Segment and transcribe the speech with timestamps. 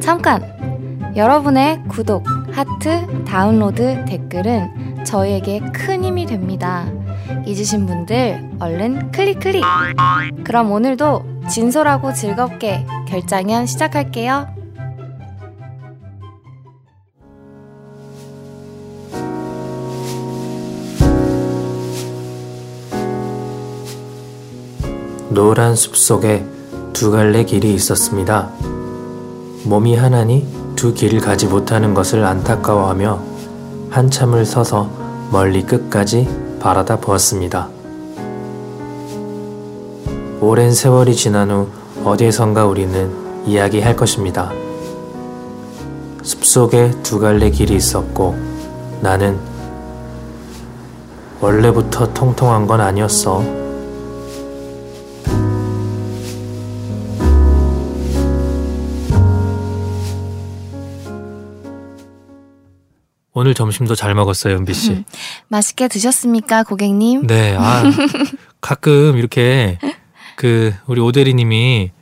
[0.00, 0.42] 잠깐!
[1.16, 6.90] 여러분의 구독, 하트, 다운로드, 댓글은 저희에게 큰 힘이 됩니다.
[7.46, 9.62] 잊으신 분들 얼른 클릭 클릭!
[10.44, 14.48] 그럼 오늘도 진솔하고 즐겁게 결장현 시작할게요.
[25.30, 26.57] 노란 숲속에
[26.98, 28.50] 두 갈래 길이 있었습니다.
[29.62, 30.44] 몸이 하나니
[30.74, 33.22] 두 길을 가지 못하는 것을 안타까워하며
[33.88, 34.90] 한참을 서서
[35.30, 37.68] 멀리 끝까지 바라다 보았습니다.
[40.40, 41.68] 오랜 세월이 지난 후
[42.04, 43.12] 어디선가 우리는
[43.46, 44.50] 이야기할 것입니다.
[46.24, 48.36] 숲속에 두 갈래 길이 있었고
[49.02, 49.38] 나는
[51.40, 53.67] 원래부터 통통한 건 아니었어.
[63.38, 65.04] 오늘 점심도 잘 먹었어요, 은비 씨.
[65.46, 67.28] 맛있게 드셨습니까, 고객님?
[67.28, 67.84] 네, 아,
[68.60, 69.78] 가끔 이렇게
[70.34, 71.92] 그 우리 오대리님이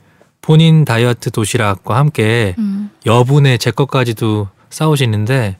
[0.40, 2.88] 본인 다이어트 도시락과 함께 음.
[3.04, 5.58] 여분의 제 것까지도 싸우시는데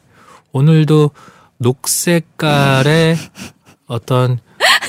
[0.52, 1.10] 오늘도
[1.58, 3.18] 녹색깔의
[3.86, 4.38] 어떤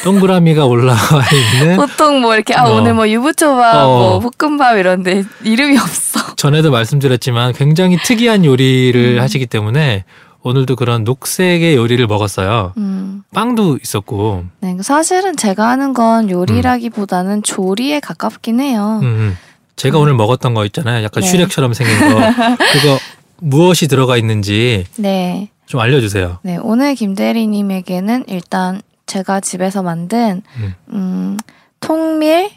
[0.03, 0.97] 동그라미가 올라와
[1.33, 2.75] 있는 보통 뭐 이렇게 아 어.
[2.75, 4.19] 오늘 뭐 유부초밥, 어.
[4.21, 6.35] 뭐 볶음밥 이런데 이름이 없어.
[6.37, 9.21] 전에도 말씀드렸지만 굉장히 특이한 요리를 음.
[9.21, 10.05] 하시기 때문에
[10.47, 12.73] 오늘도 그런 녹색의 요리를 먹었어요.
[12.77, 13.23] 음.
[13.33, 18.99] 빵도 있었고, 네, 사실은 제가 하는 건 요리라기보다는 조리에 가깝긴 해요.
[19.03, 19.37] 음, 음.
[19.75, 21.03] 제가 오늘 먹었던 거 있잖아요.
[21.03, 21.29] 약간 네.
[21.29, 22.15] 슈렉처럼 생긴 거.
[22.73, 22.97] 그거
[23.39, 25.49] 무엇이 들어가 있는지 네.
[25.67, 26.39] 좀 알려주세요.
[26.41, 30.73] 네, 오늘 김대리님에게는 일단 제가 집에서 만든 음.
[30.89, 31.37] 음,
[31.79, 32.49] 통밀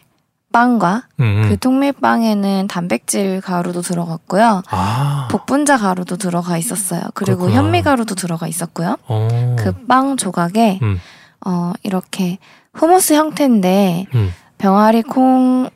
[0.52, 1.48] 빵과 음, 음.
[1.48, 4.62] 그 통밀빵에는 단백질 가루도 들어갔고요.
[4.70, 7.02] 아, 복분자 가루도 들어가 있었어요.
[7.14, 7.62] 그리고 그렇구나.
[7.62, 8.96] 현미 가루도 들어가 있었고요.
[9.06, 9.56] 어.
[9.58, 10.98] 그빵 조각에 음,
[11.46, 12.39] 어, 이렇게
[12.74, 15.70] 후무스 형태인데 음, 병아리 콩을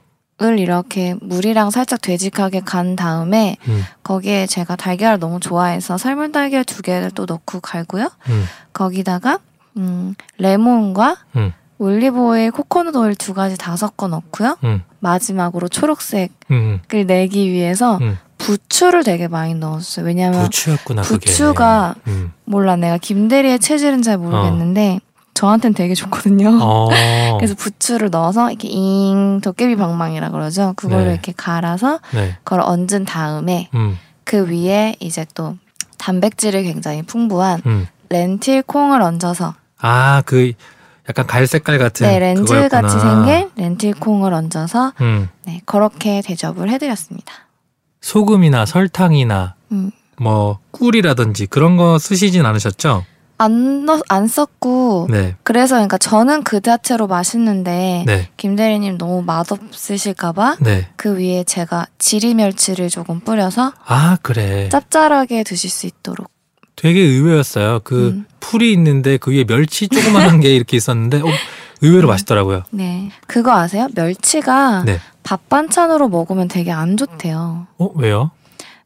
[0.59, 6.83] 이렇게 물이랑 살짝 되직하게 간 다음에 음, 거기에 제가 달걀을 너무 좋아해서 삶은 달걀 두
[6.83, 8.11] 개를 또 넣고 갈고요.
[8.29, 9.39] 음, 거기다가
[9.77, 14.57] 음, 레몬과 음, 올리브 오일, 코코넛 오일 두 가지 다 섞어 넣고요.
[14.65, 18.19] 음, 마지막으로 초록색을 음, 내기 위해서 음.
[18.39, 20.07] 부추를 되게 많이 넣었어요.
[20.07, 21.03] 왜냐면 부추였구나.
[21.03, 22.33] 부추가 음.
[22.45, 25.01] 몰라 내가 김대리의 체질은 잘 모르겠는데
[25.35, 26.59] 저한테는 되게 좋거든요.
[26.61, 26.89] 어.
[27.39, 30.75] 그래서 부추를 넣어서 이렇게 잉 도깨비 방망이라 그러죠.
[30.77, 31.13] 그걸로 네.
[31.13, 32.37] 이렇게 갈아서 네.
[32.45, 35.57] 그걸 얹은 다음에 음, 그 위에 이제 또
[35.99, 37.89] 단백질이 굉장히 풍부한 음.
[38.11, 40.53] 렌틸 콩을 얹어서 아, 그
[41.09, 42.69] 약간 갈색깔 같은 네 렌즈.
[42.69, 45.29] 같이 생긴 렌틸 콩을 얹어서 음.
[45.45, 47.33] 네 그렇게 대접을 해드렸습니다.
[48.01, 49.91] 소금이나 설탕이나 음.
[50.19, 53.05] 뭐 꿀이라든지 그런 거 쓰시진 않으셨죠?
[53.37, 55.35] 안, 넣, 안 썼고 네.
[55.43, 58.29] 그래서 그러니까 저는 그 자체로 맛있는데 네.
[58.37, 60.89] 김 대리님 너무 맛없으실까봐 네.
[60.97, 64.69] 그 위에 제가 지리멸치를 조금 뿌려서 아, 그래.
[64.69, 66.31] 짭짤하게 드실 수 있도록
[66.85, 67.81] 되게 의외였어요.
[67.83, 68.27] 그 음.
[68.41, 71.27] 풀이 있는데 그 위에 멸치 조그만한 게 이렇게 있었는데 어,
[71.81, 72.65] 의외로 맛있더라고요.
[72.73, 73.89] 네 그거 아세요?
[73.95, 75.01] 멸치가 네.
[75.23, 77.69] 밥 반찬으로 먹으면 되게 안 좋대요.
[77.79, 78.33] 어, 왜요?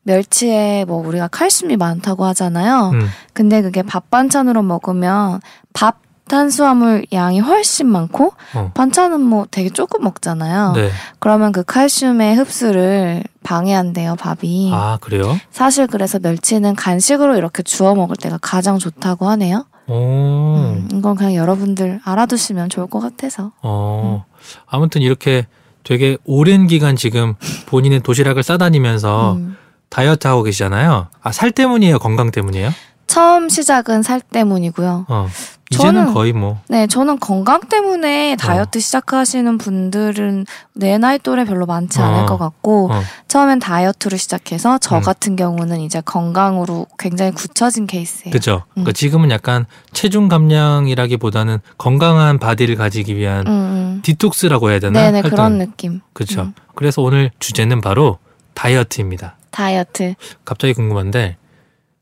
[0.04, 2.92] 멸치에 뭐 우리가 칼슘이 많다고 하잖아요.
[2.94, 3.08] 음.
[3.32, 5.40] 근데 그게 밥 반찬으로 먹으면
[5.72, 5.98] 밥
[6.28, 8.70] 탄수화물 양이 훨씬 많고 어.
[8.74, 10.72] 반찬은 뭐 되게 조금 먹잖아요.
[10.72, 10.90] 네.
[11.18, 14.70] 그러면 그 칼슘의 흡수를 방해한대요, 밥이.
[14.72, 15.38] 아, 그래요?
[15.50, 19.64] 사실 그래서 멸치는 간식으로 이렇게 주워 먹을 때가 가장 좋다고 하네요.
[19.88, 19.94] 오.
[19.94, 23.52] 음, 이건 그냥 여러분들 알아두시면 좋을 것 같아서.
[23.62, 24.24] 어.
[24.66, 25.46] 아무튼 이렇게
[25.82, 27.34] 되게 오랜 기간 지금
[27.66, 29.56] 본인의 도시락을 싸다니면서 음.
[29.88, 31.08] 다이어트 하고 계시잖아요.
[31.22, 31.98] 아, 살 때문이에요?
[31.98, 32.70] 건강 때문이에요?
[33.06, 35.06] 처음 시작은 살 때문이고요.
[35.08, 35.28] 어.
[35.70, 36.60] 이제는 저는- 거의 뭐.
[36.68, 42.26] 네, 저는 건강 때문에 다이어트 시작하시는 분들은 내 나이 또래 별로 많지 않을 어.
[42.26, 43.02] 것 같고 어.
[43.28, 45.00] 처음엔 다이어트를 시작해서 저 음.
[45.02, 48.32] 같은 경우는 이제 건강으로 굉장히 굳혀진 케이스예요.
[48.32, 48.62] 그죠?
[48.70, 48.92] 그러니까 음.
[48.94, 54.00] 지금은 약간 체중 감량이라기보다는 건강한 body를 가지기 위한 음, 음.
[54.02, 55.00] 디톡스라고 해야 되나?
[55.00, 55.30] 네네 활동.
[55.30, 56.00] 그런 느낌.
[56.14, 56.42] 그렇죠.
[56.42, 56.54] 음.
[56.74, 58.18] 그래서 오늘 주제는 바로
[58.54, 59.36] 다이어트입니다.
[59.50, 60.14] 다이어트.
[60.44, 61.36] 갑자기 궁금한데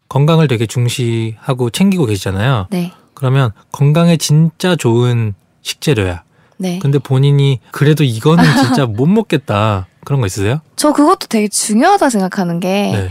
[0.09, 2.69] 건강을 되게 중시하고 챙기고 계시잖아요.
[2.71, 6.23] 네, 그러면 건강에 진짜 좋은 식재료야.
[6.59, 6.79] 네.
[6.79, 9.87] 근데 본인이 그래도 이거는 진짜 못 먹겠다.
[10.05, 10.61] 그런 거 있으세요?
[10.77, 13.11] 저 그것도 되게 중요하다 생각하는 게 네.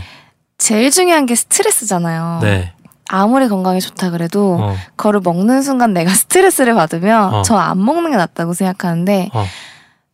[0.56, 2.38] 제일 중요한 게 스트레스잖아요.
[2.40, 2.72] 네.
[3.08, 7.42] 아무리 건강에 좋다 그래도 어, 그거를 먹는 순간 내가 스트레스를 받으면 어.
[7.42, 9.44] 저안 먹는 게 낫다고 생각하는데 어.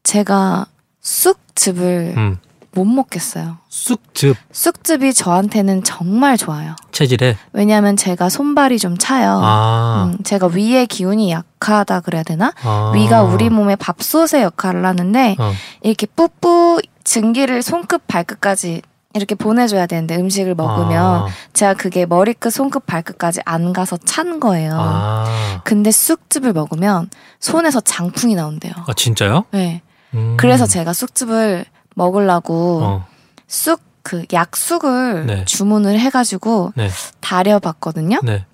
[0.03, 0.67] 제가
[1.01, 2.39] 쑥즙을 음.
[2.75, 3.59] 못 먹겠어요.
[3.69, 6.75] 쑥즙 쑥즙이 저한테는 정말 좋아요.
[6.91, 9.41] 체질에 왜냐하면 제가 손발이 좀 차요.
[9.43, 12.53] 아, 음, 제가 위의 기운이 약하다 그래야 되나?
[12.63, 12.93] 아.
[12.95, 15.53] 위가 우리 몸의 밥솥의 역할을 하는데 어.
[15.83, 18.83] 이렇게 뿌뿌 증기를 손끝 발끝까지
[19.15, 24.73] 이렇게 보내줘야 되는데 음식을 먹으면 아, 제가 그게 머리끝 손끝 발끝까지 안 가서 찬 거예요.
[24.75, 25.61] 아.
[25.65, 28.73] 근데 쑥즙을 먹으면 손에서 장풍이 나온대요.
[28.87, 29.45] 아, 진짜요?
[29.51, 29.83] 네.
[30.15, 30.37] 음.
[30.39, 33.07] 그래서 제가 쑥즙을 먹으려고 어,
[33.47, 35.45] 쑥그 약쑥을 네.
[35.45, 36.91] 주문을 해가지고 네,
[37.21, 38.21] 다려봤거든요.
[38.23, 38.45] 네.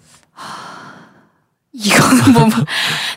[1.73, 2.49] 이거는 뭐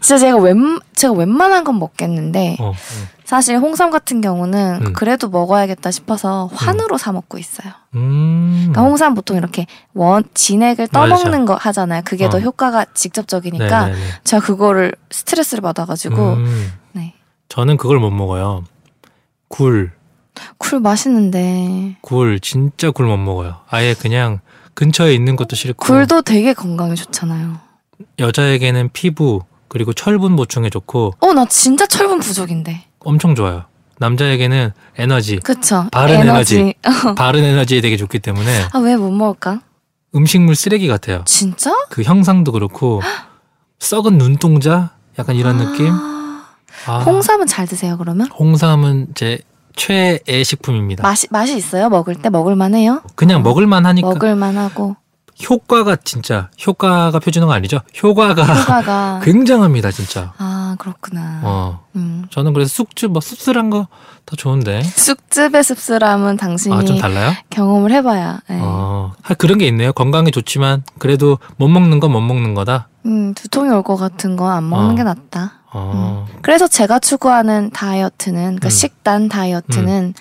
[0.02, 2.74] 진짜 제가 웬 제가 웬만한 건 먹겠는데 어, 어.
[3.26, 4.94] 사실 홍삼 같은 경우는 음.
[4.94, 7.72] 그래도 먹어야겠다 싶어서 환으로 사 먹고 있어요.
[7.96, 8.58] 음.
[8.58, 12.02] 그러니까 홍삼 보통 이렇게 원 진액을 떠먹는 거 하잖아요.
[12.04, 12.42] 그게 더 어.
[12.42, 14.06] 효과가 직접적이니까 네네네.
[14.26, 16.74] 제가 그거를 스트레스를 받아가지고 음.
[16.92, 17.14] 네.
[17.48, 18.66] 저는 그걸 못 먹어요.
[19.48, 19.92] 굴,
[20.58, 23.58] 굴 맛있는데 굴 진짜 굴 못 먹어요.
[23.70, 24.40] 아예 그냥
[24.74, 25.86] 근처에 있는 것도 싫고.
[25.86, 27.58] 굴도 되게 건강에 좋잖아요.
[28.20, 32.84] 여자에게는 피부 그리고 철분 보충에 좋고 어 나 진짜 철분 부족인데.
[33.00, 33.66] 엄청 좋아요.
[34.00, 35.88] 남자에게는 에너지, 그쵸?
[35.92, 36.20] 바른
[37.16, 39.62] 바른 에너지에 되게 좋기 때문에 아 왜 못 먹을까?
[40.16, 41.24] 음식물 쓰레기 같아요.
[41.26, 41.72] 진짜?
[41.90, 43.02] 그 형상도 그렇고
[43.80, 45.92] 썩은 눈동자 약간 이런 느낌.
[45.92, 46.46] 아,
[46.88, 48.28] 아, 홍삼은 잘 드세요 그러면?
[48.32, 49.40] 홍삼은 제
[49.76, 51.04] 최애 식품입니다.
[51.04, 51.90] 맛이 맛이 있어요?
[51.90, 53.02] 먹을 때 먹을 만해요?
[53.16, 54.96] 그냥 먹을만 하니까 먹을 만하고
[55.50, 57.80] 효과가 진짜 효과가 표준어가 아니죠.
[58.04, 60.34] 효과가 효과가 굉장합니다, 진짜.
[60.38, 61.42] 아 그렇구나.
[61.44, 62.26] 어, 음.
[62.30, 63.88] 저는 그래서 쑥즙 뭐 씁쓸한 거
[64.26, 64.84] 더 좋은데.
[64.84, 67.34] 쑥즙의 씁쓸함은 당신이 아, 좀 달라요?
[67.50, 68.40] 경험을 해봐야.
[68.48, 68.60] 네.
[68.92, 69.94] 어, 하, 그런 게 있네요.
[69.94, 72.90] 건강에 좋지만 그래도 못 먹는 건 못 먹는 거다.
[73.06, 74.96] 음, 두통이 올 것 같은 건 안 먹는 어.
[74.96, 75.54] 게 낫다.
[75.74, 78.70] 어, 그래서 제가 추구하는 다이어트는, 그러니까 음.
[78.70, 80.14] 식단 다이어트는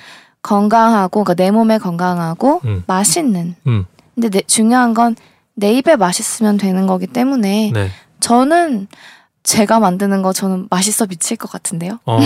[0.42, 2.84] 건강하고, 그러니까 내 몸에 건강하고 음.
[2.86, 3.56] 맛있는.
[3.66, 3.84] 음,
[4.14, 5.16] 근데 내- 중요한 건
[5.56, 7.90] 내 입에 맛있으면 되는 거기 때문에 네.
[8.20, 8.86] 저는
[9.42, 11.98] 제가 만드는 거 저는 맛있어 미칠 것 같은데요.
[12.06, 12.18] 어,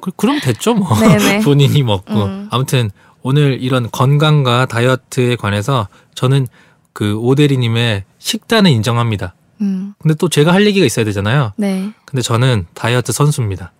[0.00, 0.88] 그, 그럼 됐죠, 뭐.
[1.44, 2.14] 본인이 먹고.
[2.24, 2.48] 음.
[2.50, 2.90] 아무튼
[3.22, 6.46] 오늘 이런 건강과 다이어트에 관해서 저는
[6.92, 9.34] 그 오대리님의 식단은 인정합니다.
[9.60, 11.52] 음, 근데 또 제가 할 얘기가 있어야 되잖아요.
[11.56, 11.92] 네.
[12.04, 13.72] 근데 저는 다이어트 선수입니다.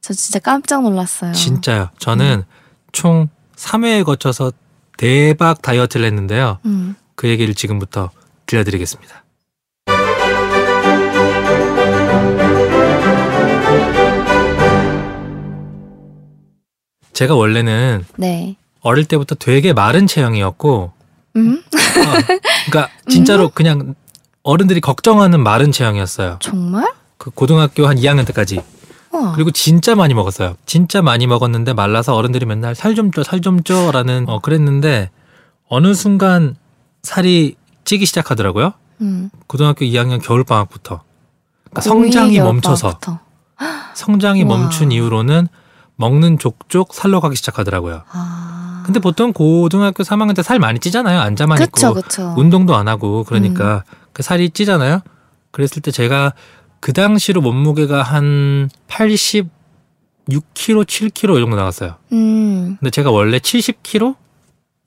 [0.00, 1.32] 저 진짜 깜짝 놀랐어요.
[1.32, 1.90] 진짜요.
[1.98, 2.44] 저는
[2.92, 4.52] 총 3회에 거쳐서
[4.96, 6.58] 대박 다이어트를 했는데요.
[6.64, 8.10] 음, 그 얘기를 지금부터
[8.46, 9.24] 들려드리겠습니다.
[17.12, 18.56] 제가 원래는 네.
[18.86, 20.92] 어릴 때부터 되게 마른 체형이었고,
[21.36, 22.36] 음, 어,
[22.70, 23.94] 그러니까 진짜로 그냥
[24.42, 26.38] 어른들이 걱정하는 마른 체형이었어요.
[26.40, 26.86] 정말?
[27.18, 28.60] 그 고등학교 한 2학년 때까지.
[29.12, 29.32] 와.
[29.32, 30.56] 그리고 진짜 많이 먹었어요.
[30.66, 35.10] 진짜 많이 먹었는데 말라서 어른들이 맨날 살 좀 쪄, 살 좀 쪄라는 어 그랬는데
[35.68, 36.54] 어느 순간
[37.02, 38.72] 살이 찌기 시작하더라고요.
[39.00, 39.30] 음.
[39.46, 41.02] 고등학교 2학년 겨울 방학부터.
[41.64, 42.98] 그러니까 성장이 고2 멈춰서.
[43.94, 44.48] 성장이 와.
[44.58, 45.48] 멈춘 이후로는
[45.96, 48.02] 먹는 족족 살로 가기 시작하더라고요.
[48.12, 48.55] 아.
[48.86, 51.20] 근데 보통 고등학교 3학년 때 살 많이 찌잖아요.
[51.20, 52.34] 앉아만 그쵸, 있고 그쵸.
[52.36, 55.00] 운동도 안 하고 그러니까 그 살이 찌잖아요.
[55.50, 56.32] 그랬을 때 제가
[56.80, 59.50] 그 당시로 몸무게가 한 86kg,
[60.84, 61.96] 7kg 이 정도 나갔어요.
[62.12, 62.76] 음.
[62.80, 64.14] 근데 제가 원래 70kg,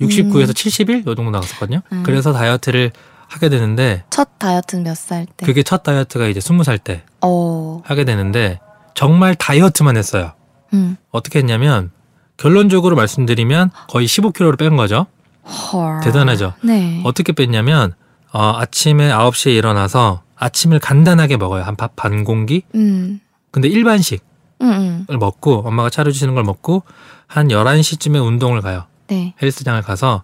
[0.01, 0.53] 69에서 음.
[0.53, 1.81] 71이 정도 나갔었거든요.
[1.91, 2.03] 음.
[2.05, 2.91] 그래서 다이어트를
[3.27, 5.45] 하게 되는데 첫 다이어트는 몇 살 때?
[5.45, 7.81] 그게 첫 다이어트가 이제 20살 때 어.
[7.85, 8.59] 하게 되는데
[8.95, 10.33] 정말 다이어트만 했어요.
[10.73, 10.97] 음.
[11.11, 11.91] 어떻게 했냐면
[12.39, 15.07] 결론적으로 말씀드리면 거의 15kg를 뺀 거죠.
[15.43, 15.99] 헐.
[16.01, 16.53] 대단하죠.
[16.63, 17.01] 네.
[17.03, 17.93] 어떻게 뺐냐면
[18.31, 21.63] 어, 아침에 9시에 일어나서 아침을 간단하게 먹어요.
[21.63, 22.63] 한 밥 반 공기?
[22.75, 23.19] 음.
[23.51, 24.23] 근데 일반식을
[24.61, 25.19] 음, 음.
[25.19, 26.83] 먹고 엄마가 차려주시는 걸 먹고
[27.27, 28.85] 한 11시쯤에 운동을 가요.
[29.07, 29.33] 네.
[29.41, 30.23] 헬스장을 가서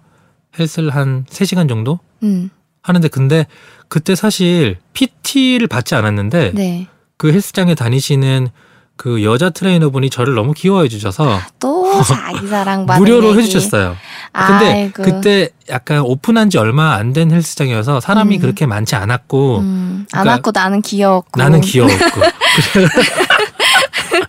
[0.57, 2.49] 헬스를 한 3시간 정도 음.
[2.81, 3.45] 하는데 근데
[3.89, 6.87] 그때 사실 PT를 받지 않았는데 네.
[7.17, 8.47] 그 헬스장에 다니시는
[8.97, 13.39] 그 여자 트레이너분이 저를 너무 귀여워해 주셔서 또 자기 사랑 받는 무료로 얘기.
[13.41, 13.95] 해주셨어요.
[14.31, 15.03] 근데 아이고.
[15.03, 18.41] 그때 약간 오픈한 지 얼마 안 된 헬스장이어서 사람이 음.
[18.41, 21.39] 그렇게 많지 않았고 음, 안 그러니까 왔고 나는 귀여웠고.
[21.39, 21.95] 나는 귀여웠고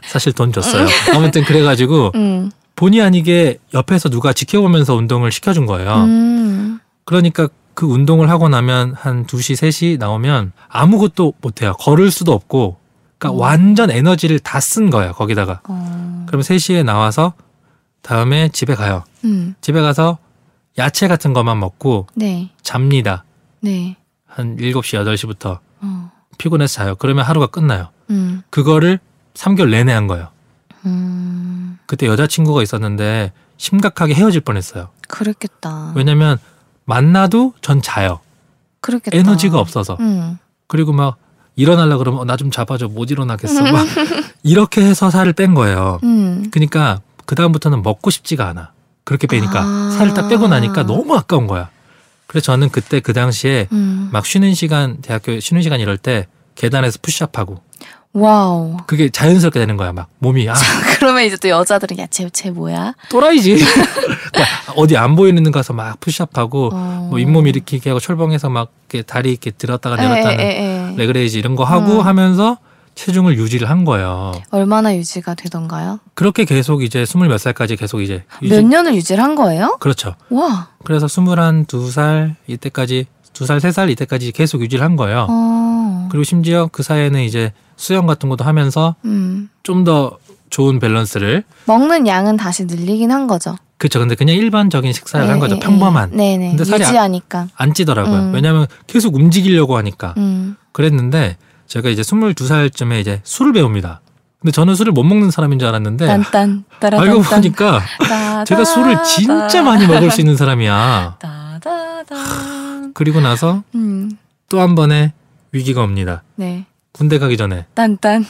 [0.08, 0.86] 사실 돈 줬어요.
[1.14, 2.50] 아무튼 그래가지고 음.
[2.76, 5.94] 본의 아니게 옆에서 누가 지켜보면서 운동을 시켜준 거예요.
[6.04, 6.80] 음.
[7.04, 11.72] 그러니까 그 운동을 하고 나면 한 2시, 3시 나오면 아무것도 못해요.
[11.78, 12.78] 걸을 수도 없고.
[13.18, 13.40] 그러니까 음.
[13.40, 15.12] 완전 에너지를 다 쓴 거예요.
[15.12, 15.60] 거기다가.
[15.68, 16.24] 어.
[16.28, 17.34] 그럼 3시에 나와서
[18.02, 19.04] 다음에 집에 가요.
[19.24, 19.54] 음.
[19.60, 20.18] 집에 가서
[20.78, 22.50] 야채 같은 것만 먹고 네.
[22.62, 23.24] 잡니다.
[23.60, 23.96] 네.
[24.26, 26.10] 한 7시, 8시부터 어.
[26.38, 26.94] 피곤해서 자요.
[26.96, 27.88] 그러면 하루가 끝나요.
[28.10, 28.42] 음.
[28.50, 28.98] 그거를
[29.34, 30.28] 3개월 내내 한 거예요.
[30.84, 31.78] 음.
[31.86, 34.90] 그때 여자친구가 있었는데 심각하게 헤어질 뻔했어요.
[35.08, 35.92] 그랬겠다.
[35.94, 36.38] 왜냐면
[36.84, 38.20] 만나도 전 자요.
[38.80, 39.16] 그랬겠다.
[39.16, 39.96] 에너지가 없어서.
[40.00, 40.38] 응.
[40.68, 41.16] 그리고 막
[41.56, 43.62] 일어나려 그러면 어, 나 좀 잡아줘 못 일어나겠어.
[43.72, 43.86] 막
[44.42, 45.98] 이렇게 해서 살을 뺀 거예요.
[46.04, 46.50] 응.
[46.50, 48.72] 그러니까 그 다음부터는 먹고 싶지가 않아.
[49.04, 49.90] 그렇게 빼니까 아.
[49.96, 51.70] 살을 딱 빼고 나니까 너무 아까운 거야.
[52.26, 54.08] 그래서 저는 그때 그 당시에 응.
[54.12, 57.60] 막 쉬는 시간 대학교 쉬는 시간 이럴 때 계단에서 푸시업하고
[58.18, 58.78] wow.
[58.86, 59.92] 그게 자연스럽게 되는 거야.
[59.92, 60.54] 막 몸이 아
[60.98, 62.94] 그러면 이제 또 여자들은 야, 쟤, 쟤 뭐야?
[63.10, 63.56] 또라이지.
[64.32, 67.06] 그러니까 어디 안 보이는 데 가서 막 푸시업하고 어.
[67.10, 70.96] 뭐 윗몸 일으키기 하고 철봉해서 막 이렇게 다리 이렇게 들었다가 내렸다는 에, 에, 에, 에.
[70.96, 72.06] leg raise 이런 거 하고 음.
[72.06, 72.56] 하면서
[72.94, 74.32] 체중을 유지를 한 거예요.
[74.50, 76.00] 얼마나 유지가 되던가요?
[76.14, 78.54] 그렇게 계속 이제 스물 몇 살까지 계속 이제 유지.
[78.54, 79.76] 몇 년을 유지를 한 거예요?
[79.80, 80.14] 그렇죠.
[80.30, 80.68] 와.
[80.84, 83.04] 그래서 스물한 두 살 이때까지
[83.34, 85.26] 두 살 세 살 이때까지 계속 유지를 한 거예요.
[85.28, 86.08] 어.
[86.10, 89.48] 그리고 심지어 그 사이에는 이제 수영 같은 것도 하면서 음.
[89.62, 90.18] 좀더
[90.50, 93.56] 좋은 밸런스를 먹는 양은 다시 늘리긴 한 거죠.
[93.78, 93.98] 그렇죠.
[93.98, 95.54] 근데 그냥 일반적인 식사를 에, 한 거죠.
[95.54, 95.60] 에, 에.
[95.60, 96.10] 평범한.
[96.14, 96.48] 네 네.
[96.50, 97.48] 근데 살이 안- 유지하니까.
[97.56, 98.16] 안 찌더라고요.
[98.30, 98.32] 음.
[98.34, 100.14] 왜냐하면 계속 움직이려고 하니까.
[100.16, 100.56] 음.
[100.72, 104.00] 그랬는데 제가 이제 22살쯤에 이제 술을 배웁니다.
[104.40, 106.64] 근데 저는 술을 못 먹는 사람인 줄 알았는데 딴딴.
[106.80, 107.82] 알고 보니까
[108.46, 111.16] 제가 술을 진짜 많이 먹을 수 있는 사람이야.
[111.18, 112.92] 따다단.
[112.94, 114.10] 그리고 나서 음.
[114.48, 115.12] 또한 번의
[115.52, 116.22] 위기가 옵니다.
[116.36, 116.66] 네.
[116.96, 118.24] 군대 가기 전에 딴딴.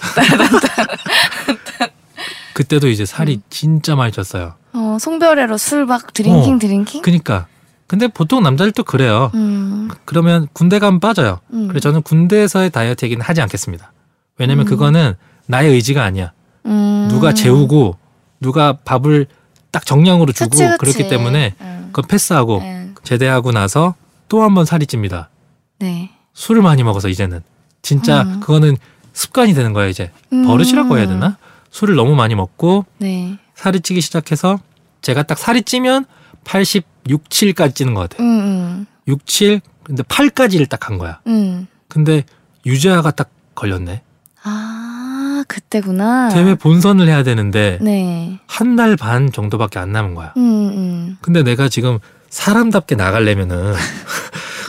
[2.53, 3.43] 그때도 이제 살이 음.
[3.49, 4.55] 진짜 많이 쪘어요.
[4.73, 6.59] 어, 송별회로 술 막 drinking 어.
[6.59, 7.03] drinking?
[7.03, 7.47] 그니까
[7.87, 9.31] 근데 보통 남자들 도 그래요.
[9.35, 9.89] 음.
[10.05, 11.39] 그러면 군대 가면 빠져요.
[11.53, 11.69] 음.
[11.69, 13.93] 그래서 저는 군대에서의 다이어트 얘기는 하지 않겠습니다.
[14.39, 14.69] 왜냐면 음.
[14.69, 15.15] 그거는
[15.47, 16.33] 나의 의지가 아니야.
[16.65, 17.07] 음.
[17.09, 17.97] 누가 재우고
[18.41, 19.27] 누가 밥을
[19.71, 20.79] 딱 정량으로 주고 그치, 그치.
[20.79, 21.89] 그렇기 때문에 음.
[21.93, 22.91] 그건 패스하고 네.
[23.05, 23.95] 제대하고 나서
[24.29, 25.31] 또 한 번 살이 찝니다.
[25.79, 26.11] 네.
[26.35, 27.43] 술을 많이 먹어서 이제는
[27.87, 28.41] 진짜 음.
[28.41, 28.77] 그거는
[29.13, 30.45] 습관이 되는 거예요 이제 음.
[30.45, 31.37] 버릇이라고 해야 되나?
[31.71, 33.39] 술을 너무 많이 먹고 네.
[33.55, 34.59] 살이 찌기 시작해서
[35.03, 36.05] 제가 딱 살이 찌면
[36.45, 38.27] 86, 7까지 찌는 것 같아요.
[38.27, 41.21] 음, 6, 7 근데 8까지를 딱한 거야.
[41.29, 41.33] 음.
[41.33, 41.67] 음.
[41.89, 42.25] 근데
[42.67, 44.03] 유재하가 딱 걸렸네.
[44.43, 46.29] 아, 그때구나.
[46.31, 48.41] 대회 본선을 해야 되는데 네.
[48.49, 50.33] 한 달 반 정도밖에 안 남은 거야.
[50.37, 51.19] 음, 음.
[51.21, 51.99] 근데 내가 지금
[52.31, 53.75] 사람답게 나가려면은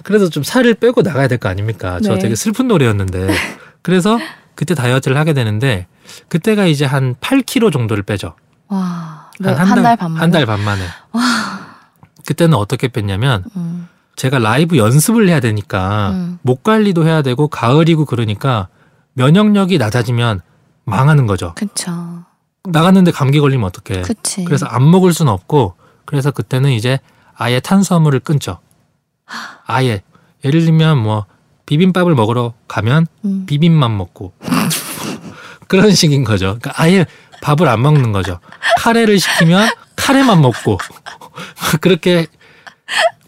[0.08, 2.00] 그래도 좀 살을 빼고 나가야 될 거 아닙니까?
[2.02, 2.20] 저 네.
[2.20, 3.28] 되게 슬픈 노래였는데
[3.82, 4.18] 그래서
[4.56, 5.88] 그때 다이어트를 하게 되는데
[6.30, 8.36] 그때가 이제 한 8kg 정도를 빼죠.
[8.70, 9.30] 와.
[9.44, 10.20] 한한달 반 만에.
[10.22, 10.82] 한 달 반 만에.
[12.26, 13.88] 그때는 어떻게 뺐냐면 음.
[14.16, 16.40] 제가 라이브 연습을 해야 되니까 음.
[16.42, 18.68] 목 관리도 해야 되고 가을이고 그러니까
[19.14, 20.42] 면역력이 낮아지면
[20.86, 21.54] 망하는 거죠.
[21.56, 21.92] 그쵸.
[22.64, 24.02] 나갔는데 감기 걸리면 어떡해.
[24.04, 24.44] 그치.
[24.46, 27.00] 그래서 안 먹을 수는 없고 그래서 그때는 이제
[27.36, 28.60] 아예 탄수화물을 끊죠.
[29.66, 30.02] 아예
[30.46, 31.26] 예를 들면 뭐
[31.66, 33.46] 비빔밥을 먹으러 가면 음.
[33.46, 34.34] 비빔만 먹고
[35.68, 36.58] 그런 식인 거죠.
[36.62, 37.06] 그러니까 아예
[37.42, 38.40] 밥을 안 먹는 거죠.
[38.80, 40.78] 카레를 시키면 카레만 먹고
[41.82, 42.28] 그렇게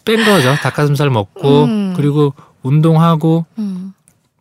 [0.05, 0.55] 뺀 거죠.
[0.55, 1.93] 닭가슴살 먹고 음.
[1.95, 3.93] 그리고 운동하고 음.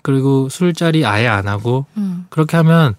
[0.02, 2.26] 그리고 술자리 아예 안 하고 음.
[2.30, 2.94] 그렇게 하면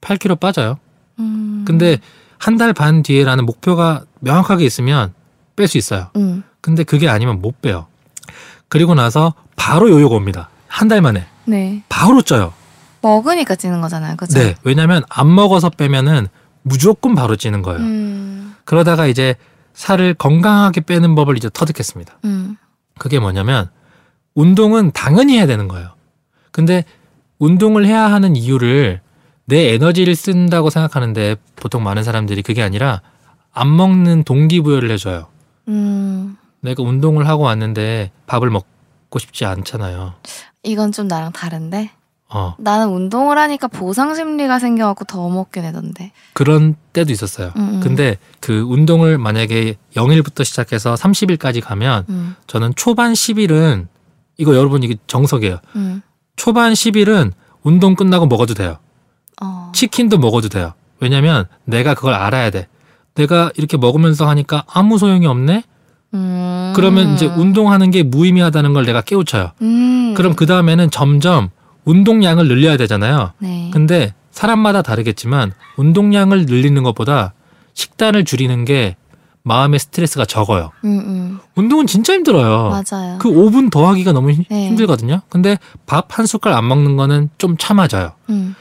[0.00, 0.78] 8kg 빠져요.
[1.18, 1.64] 음.
[1.66, 1.98] 근데
[2.38, 5.12] 한 달 반 뒤에라는 목표가 명확하게 있으면
[5.56, 6.08] 뺄 수 있어요.
[6.16, 6.42] 음.
[6.60, 7.86] 근데 그게 아니면 못 빼요.
[8.68, 10.50] 그리고 나서 바로 요요가 옵니다.
[10.66, 11.82] 한 달 만에 네.
[11.88, 12.52] 바로 쪄요.
[13.00, 14.16] 먹으니까 찌는 거잖아요.
[14.16, 14.38] 그죠?
[14.38, 16.26] 네, 왜냐하면 안 먹어서 빼면은
[16.62, 17.80] 무조건 바로 찌는 거예요.
[17.80, 18.54] 음.
[18.64, 19.34] 그러다가 이제
[19.72, 22.18] 살을 건강하게 빼는 법을 이제 터득했습니다.
[22.24, 22.56] 음.
[22.98, 23.70] 그게 뭐냐면
[24.34, 25.90] 운동은 당연히 해야 되는 거예요.
[26.50, 26.84] 근데
[27.38, 29.00] 운동을 해야 하는 이유를
[29.46, 33.00] 내 에너지를 쓴다고 생각하는데 보통 많은 사람들이 그게 아니라
[33.52, 35.28] 안 먹는 동기부여를 해줘요.
[35.68, 36.36] 음.
[36.60, 40.14] 내가 운동을 하고 왔는데 밥을 먹고 싶지 않잖아요.
[40.62, 41.90] 이건 좀 나랑 다른데?
[42.30, 46.12] 어, 나는 운동을 하니까 보상 심리가 생겨갖고 더 먹게 되던데.
[46.34, 47.52] 그런 때도 있었어요.
[47.56, 47.80] 음, 음.
[47.80, 52.36] 근데 그 운동을 만약에 0일부터 시작해서 30일까지 가면 음.
[52.46, 53.86] 저는 초반 10일은
[54.36, 55.58] 이거 여러분 이게 정석이에요.
[55.76, 56.02] 음.
[56.36, 58.76] 초반 10일은 운동 끝나고 먹어도 돼요.
[59.40, 59.72] 어.
[59.74, 60.74] 치킨도 먹어도 돼요.
[61.00, 62.68] 왜냐면 내가 그걸 알아야 돼.
[63.14, 65.64] 내가 이렇게 먹으면서 하니까 아무 소용이 없네?
[66.14, 66.72] 음.
[66.74, 69.52] 그러면 이제 운동하는 게 무의미하다는 걸 내가 깨우쳐요.
[69.62, 70.14] 음.
[70.16, 71.50] 그럼 그 다음에는 점점
[71.84, 73.32] 운동량을 늘려야 되잖아요.
[73.38, 73.70] 네.
[73.72, 77.34] 근데 사람마다 다르겠지만 운동량을 늘리는 것보다
[77.74, 78.96] 식단을 줄이는 게
[79.42, 80.72] 마음의 스트레스가 적어요.
[80.84, 81.38] 음, 음.
[81.54, 82.68] 운동은 진짜 힘들어요.
[82.70, 83.18] 맞아요.
[83.18, 84.66] 그 5분 더 하기가 너무 힘- 네.
[84.68, 85.22] 힘들거든요.
[85.30, 88.12] 근데 밥 한 숟갈 안 먹는 거는 좀 참아져요.
[88.30, 88.54] 음.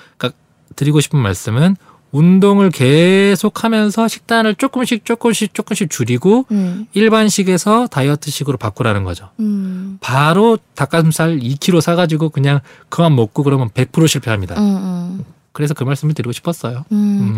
[0.75, 1.75] 드리고 싶은 말씀은
[2.12, 6.88] 운동을 계속하면서 식단을 조금씩 조금씩 조금씩 줄이고 음.
[6.94, 9.30] 일반식에서 다이어트식으로 바꾸라는 거죠.
[9.40, 9.98] 음.
[10.02, 14.56] 바로 닭가슴살 2kg 사가지고 그냥 그만 먹고 그러면 100% 실패합니다.
[14.56, 14.78] 음.
[14.78, 15.26] 음.
[15.52, 16.86] 그래서 그 말씀을 드리고 싶었어요.
[16.92, 17.36] 음.
[17.36, 17.38] 음,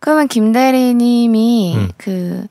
[0.00, 1.90] 그러면 김 대리님이 음.
[1.96, 2.46] 그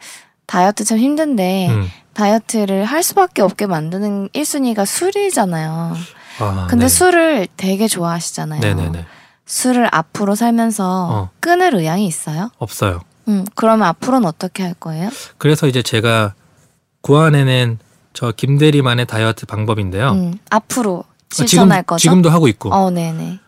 [0.46, 1.88] 다이어트 참 힘든데 음.
[2.14, 5.96] 다이어트를 할 수밖에 없게 만드는 1순위가 술이잖아요.
[6.40, 6.90] 아, 근데 네.
[6.90, 8.62] 술을 되게 좋아하시잖아요.
[8.62, 9.06] 네네네.
[9.50, 11.29] 술을 앞으로 살면서 어.
[11.39, 12.51] 끊을 의향이 있어요?
[12.60, 13.01] 없어요.
[13.27, 15.10] 음, 그러면 앞으로는 어떻게 할 거예요?
[15.39, 16.36] 그래서 이제 제가
[17.01, 17.79] 고안해낸
[18.13, 20.12] 저 김대리만의 다이어트 방법인데요.
[20.12, 22.01] 음, 앞으로 어, 지금 실천할 거죠?
[22.01, 23.39] 지금도 하고 있고 어, 네네.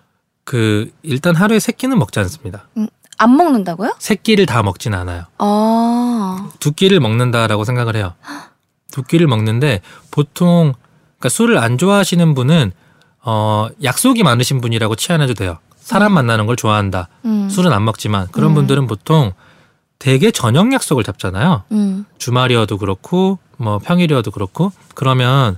[0.44, 2.68] 그 일단 하루에 세 끼는 먹지 않습니다.
[3.20, 3.96] 안 먹는다고요?
[4.00, 5.26] 세 끼를 다 먹진 않아요.
[5.38, 8.16] 어, 두 끼를 먹는다라고 생각을 해요.
[8.92, 10.74] 두 끼를 먹는데 보통
[11.20, 12.72] 그러니까 술을 안 좋아하시는 분은
[13.24, 15.60] 어 약속이 많으신 분이라고 치환해도 돼요.
[15.92, 17.10] 사람 만나는 걸 좋아한다.
[17.26, 18.56] 음, 술은 안 먹지만 그런 음.
[18.56, 19.34] 분들은 보통
[20.00, 21.64] 대개 저녁 약속을 잡잖아요.
[21.74, 25.58] 음, 주말이어도 그렇고 뭐 평일이어도 그렇고 그러면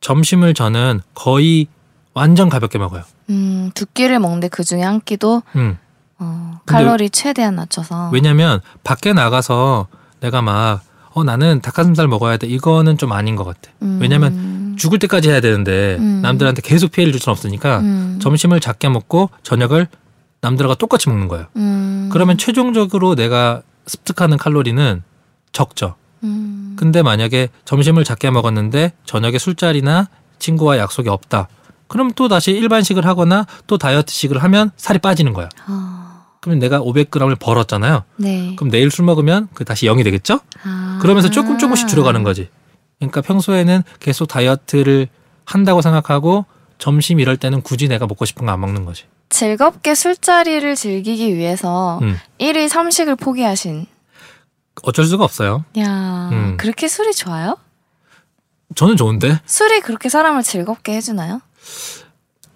[0.00, 1.66] 점심을 저는 거의
[2.14, 3.02] 완전 가볍게 먹어요.
[3.30, 5.78] 음, 두 끼를 먹는데 그 중에 한 끼도 음.
[6.20, 8.10] 어, 칼로리 최대한 낮춰서.
[8.12, 9.88] 왜냐면 밖에 나가서
[10.20, 13.70] 내가 막 어 나는 닭가슴살 먹어야 돼 이거는 좀 아닌 것 같아.
[13.82, 14.32] 음, 왜냐면
[14.76, 16.20] 죽을 때까지 해야 되는데 음.
[16.22, 19.88] 남들한테 계속 피해를 줄 수는 없으니까 음, 점심을 작게 먹고 저녁을
[20.40, 21.46] 남들과 똑같이 먹는 거예요.
[21.56, 25.02] 음, 그러면 최종적으로 내가 습득하는 칼로리는
[25.52, 25.94] 적죠.
[26.24, 31.48] 음, 근데 만약에 점심을 작게 먹었는데 저녁에 술자리나 친구와 약속이 없다.
[31.86, 35.48] 그럼 또 다시 일반식을 하거나 또 다이어트식을 하면 살이 빠지는 거야.
[35.68, 38.04] 어, 그러면 내가 500g을 벌었잖아요.
[38.16, 38.54] 네.
[38.56, 40.40] 그럼 내일 술 먹으면 그 다시 0이 되겠죠?
[40.64, 40.98] 아.
[41.02, 42.48] 그러면서 조금 조금씩 줄어가는 거지.
[43.02, 45.08] 그러니까 평소에는 계속 다이어트를
[45.44, 46.46] 한다고 생각하고
[46.78, 49.04] 점심 이럴 때는 굳이 내가 먹고 싶은 거 안 먹는 거지.
[49.28, 52.16] 즐겁게 술자리를 즐기기 위해서 음.
[52.38, 53.86] 일일 삼식을 포기하신.
[54.82, 55.64] 어쩔 수가 없어요.
[55.78, 56.56] 야, 음.
[56.58, 57.56] 그렇게 술이 좋아요?
[58.74, 61.40] 저는 좋은데 술이 그렇게 사람을 즐겁게 해주나요?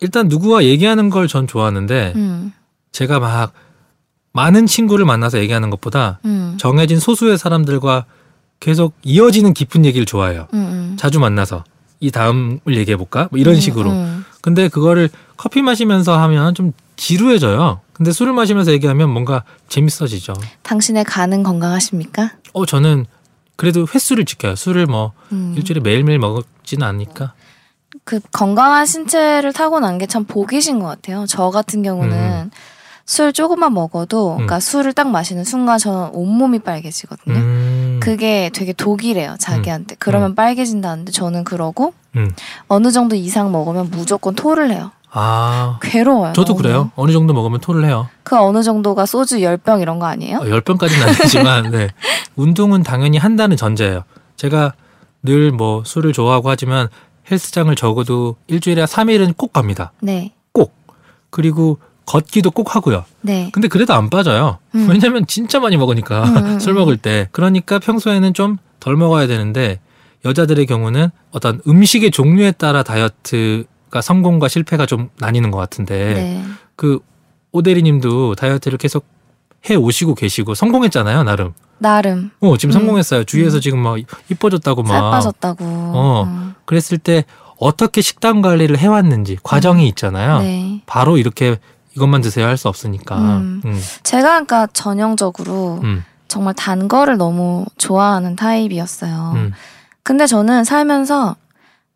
[0.00, 2.52] 일단 누구와 얘기하는 걸 전 좋아하는데 음,
[2.92, 3.52] 제가 막
[4.32, 8.04] 많은 친구를 만나서 얘기하는 것보다 음, 정해진 소수의 사람들과
[8.60, 10.48] 계속 이어지는 깊은 얘기를 좋아해요.
[10.54, 10.96] 음, 음.
[10.98, 11.64] 자주 만나서
[12.00, 13.28] 이 다음을 얘기해 볼까?
[13.30, 13.90] 뭐 이런 음, 식으로.
[13.90, 14.24] 음.
[14.40, 17.80] 근데 그거를 커피 마시면서 하면 좀 지루해져요.
[17.92, 20.34] 근데 술을 마시면서 얘기하면 뭔가 재밌어지죠.
[20.62, 22.32] 당신의 간은 건강하십니까?
[22.52, 23.06] 어 저는
[23.56, 24.54] 그래도 횟수를 지켜요.
[24.54, 25.54] 술을 뭐 음.
[25.56, 27.32] 일주일에 매일매일 먹지는 않으니까.
[28.04, 31.24] 그 건강한 신체를 타고난 게 참 복이신 것 같아요.
[31.26, 32.50] 저 같은 경우는
[33.06, 37.34] 술 조금만 먹어도, 그러니까 술을 딱 마시는 순간 저는 온몸이 빨개지거든요.
[37.96, 38.00] 음.
[38.00, 39.96] 그게 되게 독이래요, 자기한테.
[39.98, 42.30] 그러면 빨개진다는데 저는 그러고 음.
[42.68, 44.90] 어느 정도 이상 먹으면 무조건 토를 해요.
[45.10, 46.32] 아 괴로워요.
[46.34, 46.62] 저도 너무.
[46.62, 46.90] 그래요.
[46.94, 48.08] 어느 정도 먹으면 토를 해요.
[48.22, 50.38] 그 어느 정도가 소주 10병 이런 거 아니에요?
[50.38, 51.88] 어, 열 번까지는 아니지만 네.
[52.36, 54.02] 운동은 당연히 한다는 전제예요.
[54.36, 54.74] 제가
[55.22, 56.88] 늘 뭐 술을 좋아하고 하지만
[57.30, 59.92] 헬스장을 적어도 일주일에 3일은 꼭 갑니다.
[60.00, 60.32] 네.
[60.52, 60.74] 꼭.
[61.30, 63.04] 그리고 걷기도 꼭 하고요.
[63.20, 63.50] 네.
[63.52, 64.58] 근데 그래도 안 빠져요.
[64.74, 64.88] 음.
[64.88, 66.78] 왜냐면 진짜 많이 먹으니까 음, 음, 술 음.
[66.78, 67.28] 먹을 때.
[67.32, 69.80] 그러니까 평소에는 좀 덜 먹어야 되는데
[70.24, 76.44] 여자들의 경우는 어떤 음식의 종류에 따라 다이어트가 성공과 실패가 좀 나뉘는 것 같은데 네.
[76.76, 77.00] 그
[77.50, 79.04] 오대리님도 다이어트를 계속
[79.68, 81.52] 해 오시고 계시고 성공했잖아요 나름.
[81.78, 82.78] 나름 어 지금 음.
[82.78, 83.24] 성공했어요.
[83.24, 83.60] 주위에서 음.
[83.60, 83.98] 지금 막
[84.30, 84.88] 이뻐졌다고 막.
[84.88, 85.64] 살 빠졌다고.
[85.64, 86.24] 어.
[86.28, 86.54] 음.
[86.64, 87.24] 그랬을 때
[87.58, 90.42] 어떻게 식단 관리를 해왔는지 과정이 있잖아요.
[90.42, 90.82] 네.
[90.86, 91.58] 바로 이렇게
[91.96, 93.16] 이것만 드세요 할 수 없으니까.
[93.16, 93.62] 음.
[93.64, 93.82] 음.
[94.02, 96.04] 제가 그러니까 전형적으로 음.
[96.28, 99.32] 정말 단 거를 너무 좋아하는 타입이었어요.
[99.36, 99.52] 음.
[100.02, 101.36] 근데 저는 살면서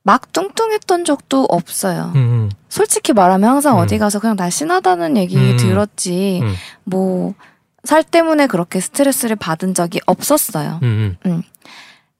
[0.03, 2.13] 막 뚱뚱했던 적도 없어요.
[2.15, 2.21] 음.
[2.21, 2.51] 음.
[2.69, 3.83] 솔직히 말하면 항상 음.
[3.83, 5.57] 어디 가서 그냥 날씬하다는 얘기 음.
[5.59, 6.55] 들었지 음.
[6.85, 10.81] 뭐살 때문에 그렇게 스트레스를 받은 적이 없었어요.
[10.83, 11.17] 음.
[11.27, 11.43] 음.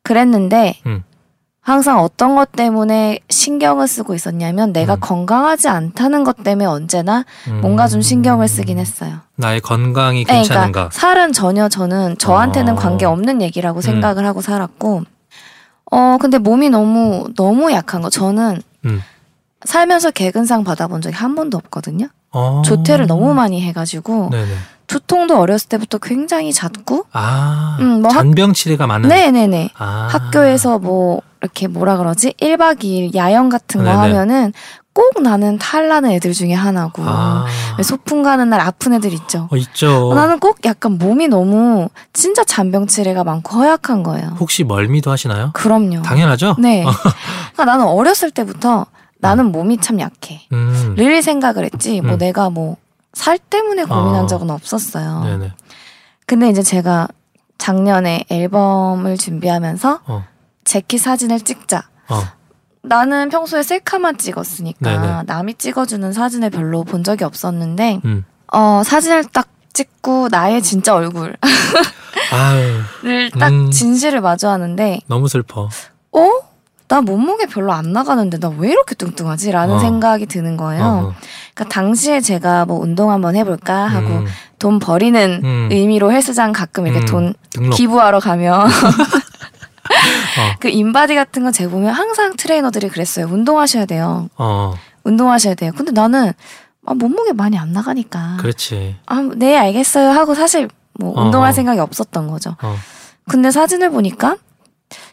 [0.03, 1.03] 그랬는데 음.
[1.71, 5.01] 항상 어떤 것 때문에 신경을 쓰고 있었냐면 내가 음.
[5.01, 7.61] 건강하지 않다는 것 때문에 언제나 음.
[7.61, 9.19] 뭔가 좀 신경을 쓰긴 했어요.
[9.37, 10.71] 나의 건강이 네, 괜찮은가.
[10.73, 12.77] 그러니까 살은 전혀 저는 저한테는 어.
[12.77, 15.05] 관계 없는 얘기라고 생각을 하고 살았고,
[15.93, 18.11] 어 근데 몸이 너무 너무 약한 거.
[18.11, 19.01] 저는 음.
[19.65, 22.09] 살면서 개근상 받아본 적이 한 번도 없거든요.
[22.33, 22.63] 어.
[22.65, 24.53] 조퇴를 너무 많이 해가지고 네네.
[24.89, 27.77] 두통도 어렸을 때부터 굉장히 잦고, 아.
[27.79, 29.09] 음, 뭐 학- 잔병 치레가 많은.
[29.09, 29.71] 네네네.
[29.79, 30.09] 아.
[30.11, 33.97] 학교에서 뭐 이렇게 뭐라 그러지 1박 2일 야영 같은 거 네네.
[33.97, 34.53] 하면은
[34.93, 37.47] 꼭 나는 탈나는 애들 중에 하나고 아.
[37.79, 39.49] 왜 소풍 가는 날 아픈 애들 있죠.
[39.51, 40.11] 어, 있죠.
[40.11, 44.37] 어, 나는 꼭 약간 몸이 너무 진짜 잔병치레가 많고 허약한 거예요.
[44.41, 45.51] 혹시 멀미도 하시나요?
[45.55, 46.03] 그럼요.
[46.03, 46.57] 당연하죠.
[46.59, 46.85] 네.
[47.55, 48.87] 그러니까 나는 어렸을 때부터
[49.19, 50.43] 나는 몸이 참 약해.
[50.53, 50.95] 음.
[50.97, 52.01] 늘 생각을 했지.
[52.01, 52.19] 뭐 음.
[52.19, 52.77] 내가 뭐
[53.13, 54.27] 살 때문에 고민한 어.
[54.27, 55.25] 적은 없었어요.
[55.25, 55.53] 네네.
[56.27, 57.09] 근데 이제 제가
[57.59, 60.25] 작년에 앨범을 준비하면서 어.
[60.71, 61.89] 제키 사진을 찍자.
[62.11, 62.23] 어.
[62.83, 65.23] 나는 평소에 셀카만 찍었으니까 네네.
[65.27, 68.25] 남이 찍어주는 사진을 별로 본 적이 없었는데 음.
[68.53, 71.37] 어, 사진을 딱 찍고 나의 진짜 얼굴을
[73.41, 73.71] 딱 음.
[73.73, 75.69] 진실을 마주하는데 너무 슬퍼.
[76.13, 76.31] 어?
[76.87, 79.51] 나 몸무게 별로 안 나가는데 나 왜 이렇게 뚱뚱하지?
[79.51, 79.79] 라는 어.
[79.81, 80.85] 생각이 드는 거예요.
[80.85, 81.15] 어,
[81.55, 84.27] 그러니까 당시에 제가 뭐 운동 한번 해볼까 하고 음,
[84.61, 85.69] 돈 버리는 음.
[85.73, 87.75] 의미로 헬스장 가끔 이렇게 음, 돈 등록.
[87.77, 88.69] 기부하러 가면
[90.41, 93.27] 어, 그 인바디 같은 거 제가 보면 항상 트레이너들이 그랬어요.
[93.27, 94.29] 운동하셔야 돼요.
[94.37, 94.75] 어,
[95.05, 95.73] 운동하셔야 돼요.
[95.77, 96.33] 근데 나는
[96.87, 98.97] 아, 몸무게 많이 안 나가니까 그렇지.
[99.07, 101.53] 아, 네 알겠어요 하고 사실 뭐 어, 운동할 어.
[101.53, 102.57] 생각이 없었던 거죠.
[102.63, 102.77] 어,
[103.29, 104.37] 근데 사진을 보니까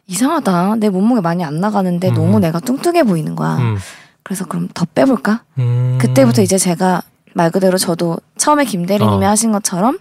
[0.08, 0.76] 이상하다.
[0.78, 2.14] 내 몸무게 많이 안 나가는데 음.
[2.14, 3.58] 너무 내가 뚱뚱해 보이는 거야.
[3.58, 3.78] 음,
[4.24, 5.44] 그래서 그럼 더 빼볼까?
[5.60, 5.98] 음.
[6.02, 7.02] 그때부터 이제 제가
[7.34, 9.30] 말 그대로 저도 처음에 김대리님이 어.
[9.30, 10.00] 하신 것처럼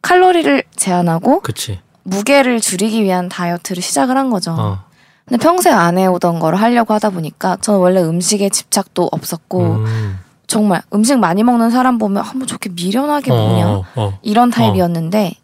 [0.00, 1.80] 칼로리를 제한하고 그치.
[2.08, 4.54] 무게를 줄이기 위한 다이어트를 시작을 한 거죠.
[4.58, 4.78] 어,
[5.24, 10.18] 근데 평소에 안 해오던 거를 하려고 하다 보니까 저는 원래 음식에 집착도 없었고 음.
[10.46, 13.68] 정말 음식 많이 먹는 사람 보면 한번 저렇게 미련하게 보냐?
[13.68, 15.34] 어, 어, 이런 타입이었는데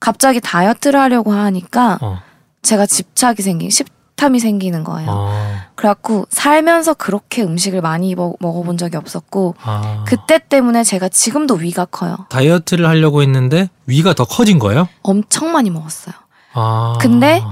[0.00, 2.18] 갑자기 다이어트를 하려고 하니까 어,
[2.62, 3.70] 제가 집착이 생긴
[4.14, 5.10] 식탐이 생기는 거예요.
[5.10, 10.04] 어, 그래갖고 살면서 그렇게 음식을 많이 먹, 먹어본 적이 없었고 아.
[10.06, 12.16] 그때 때문에 제가 지금도 위가 커요.
[12.30, 14.88] 다이어트를 하려고 했는데 위가 더 커진 거예요?
[15.02, 16.14] 엄청 많이 먹었어요.
[16.54, 16.94] 아.
[17.00, 17.42] 근데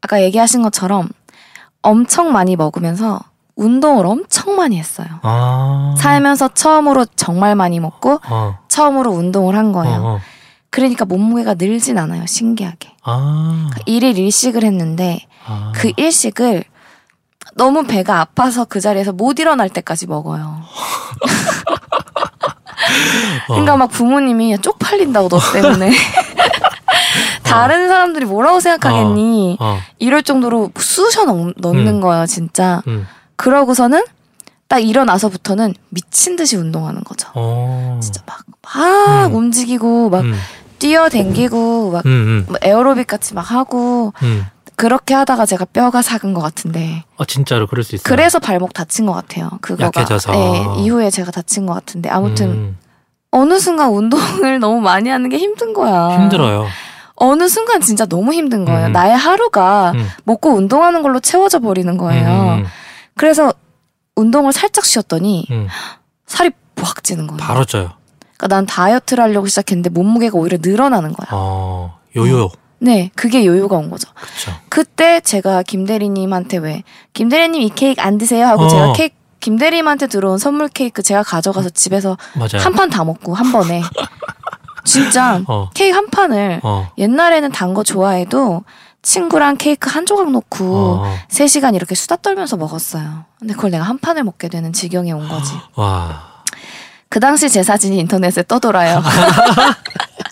[0.00, 1.08] 아까 얘기하신 것처럼
[1.82, 3.20] 엄청 많이 먹으면서
[3.56, 5.08] 운동을 엄청 많이 했어요.
[5.22, 5.94] 아.
[5.98, 10.00] 살면서 처음으로 정말 많이 먹고 어, 처음으로 운동을 한 거예요.
[10.00, 10.20] 어, 어.
[10.70, 12.24] 그러니까 몸무게가 늘진 않아요.
[12.26, 12.94] 신기하게.
[13.02, 13.68] 아.
[13.86, 15.72] 일일 일식을 했는데 아.
[15.74, 16.64] 그 일식을
[17.56, 20.62] 너무 배가 아파서 그 자리에서 못 일어날 때까지 먹어요.
[23.48, 25.92] 그러니까 막 부모님이 야, 쪽팔린다고 너 때문에.
[27.42, 29.56] 다른 사람들이 뭐라고 생각하겠니?
[29.58, 29.78] 어.
[29.98, 32.00] 이럴 정도로 쑤셔 넣, 넣는 음.
[32.00, 32.80] 거예요, 진짜.
[32.86, 33.08] 음.
[33.34, 34.04] 그러고서는
[34.68, 37.28] 딱 일어나서부터는 미친 듯이 운동하는 거죠.
[37.34, 37.98] 어.
[38.00, 39.34] 진짜 막, 막 음.
[39.34, 40.32] 움직이고, 막 음.
[40.78, 44.46] 뛰어댕기고, 막 음, 음, 뭐 에어로빅 같이 막 하고, 음.
[44.80, 47.04] 그렇게 하다가 제가 뼈가 작은 것 같은데.
[47.16, 48.04] 어, 진짜로 그럴 수 있어요.
[48.04, 49.50] 그래서 발목 다친 것 같아요.
[49.60, 49.86] 그거가.
[49.86, 50.32] 약해져서.
[50.32, 52.08] 네, 이후에 제가 다친 것 같은데.
[52.08, 52.78] 아무튼, 음,
[53.30, 56.18] 어느 순간 운동을 너무 많이 하는 게 힘든 거야.
[56.18, 56.66] 힘들어요.
[57.16, 58.86] 어느 순간 진짜 너무 힘든 거예요.
[58.86, 58.92] 음.
[58.92, 60.08] 나의 하루가 음.
[60.24, 62.54] 먹고 운동하는 걸로 채워져 버리는 거예요.
[62.54, 62.66] 음,
[63.14, 63.52] 그래서
[64.16, 65.68] 운동을 살짝 쉬었더니 음.
[66.26, 67.38] 살이 부확 찌는 거예요.
[67.38, 67.92] 바로 쪄요.
[68.38, 71.28] 그러니까 난 다이어트를 하려고 시작했는데 몸무게가 오히려 늘어나는 거야.
[71.32, 72.48] 어, 요요.
[72.82, 74.08] 네, 그게 요요가 온 거죠.
[74.14, 74.52] 그쵸.
[74.68, 78.68] 그때 제가 김대리님한테 왜 김대리님 이 케이크 안 드세요 하고 어.
[78.68, 82.16] 제가 케이크 김대리님한테 들어온 선물 케이크 제가 가져가서 집에서.
[82.58, 83.82] 한 판 다 먹고 한 번에
[84.84, 88.64] 진짜 어, 케이크 한 판을 어, 옛날에는 단 거 좋아해도
[89.02, 90.64] 친구랑 케이크 한 조각 놓고
[91.04, 91.14] 어.
[91.28, 93.24] 세 시간 이렇게 수다 떨면서 먹었어요.
[93.38, 95.52] 근데 그걸 내가 한 판을 먹게 되는 지경에 온 거지.
[95.74, 96.30] 와.
[97.08, 99.02] 그 당시 제 사진이 인터넷에 떠돌아요.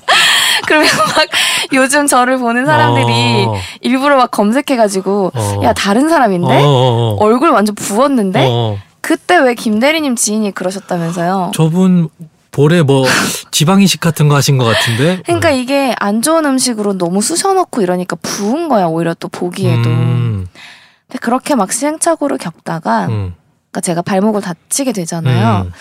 [0.69, 1.27] 그러면 막
[1.73, 5.61] 요즘 저를 보는 사람들이 어, 일부러 막 검색해가지고 어.
[5.65, 7.17] 야 다른 사람인데 어, 어, 어.
[7.21, 8.79] 얼굴 완전 부었는데 어, 어.
[9.01, 11.53] 그때 왜 김대리님 지인이 그러셨다면서요?
[11.55, 12.11] 저분
[12.51, 13.07] 볼에 뭐
[13.51, 15.23] 지방 이식 같은 거 하신 것 같은데.
[15.25, 19.89] 그러니까 이게 안 좋은 음식으로 너무 쑤셔넣고 이러니까 부은 거야 오히려 또 보기에도.
[19.89, 20.47] 음,
[21.07, 23.35] 근데 그렇게 막 시행착오를 겪다가 음,
[23.71, 25.67] 그러니까 제가 발목을 다치게 되잖아요.
[25.67, 25.73] 음.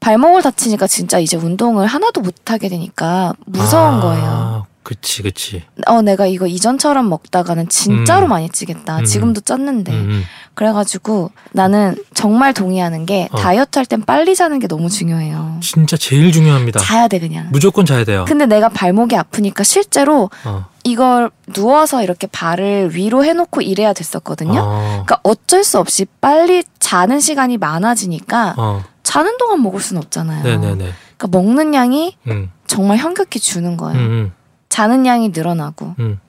[0.00, 4.66] 발목을 다치니까 진짜 이제 운동을 하나도 못 하게 되니까 무서운 아, 거예요.
[4.82, 5.62] 그치, 그치.
[5.86, 8.30] 어 내가 이거 이전처럼 먹다가는 진짜로 음.
[8.30, 9.00] 많이 찌겠다.
[9.00, 9.04] 음.
[9.04, 9.90] 지금도 쪘는데.
[9.90, 10.24] 음, 음.
[10.54, 13.36] 그래가지고 나는 정말 동의하는 게 어.
[13.38, 15.58] 다이어트 할 땐 빨리 자는 게 너무 중요해요.
[15.62, 16.80] 진짜 제일 중요합니다.
[16.80, 17.48] 자야 돼 그냥.
[17.52, 18.24] 무조건 자야 돼요.
[18.26, 20.64] 근데 내가 발목이 아프니까 실제로 어.
[20.82, 24.60] 이걸 누워서 이렇게 발을 위로 해놓고 일해야 됐었거든요.
[24.60, 24.80] 어.
[25.04, 28.82] 그러니까 어쩔 수 없이 빨리 자는 시간이 많아지니까 어.
[29.10, 30.44] 자는 동안 먹을 수는 없잖아요.
[30.44, 30.92] 네네네.
[31.16, 33.98] 그러니까 먹는 양이 음, 정말 현격히 주는 음, 거예요.
[33.98, 34.32] 음,
[34.68, 36.20] 자는 양이 늘어나고 음.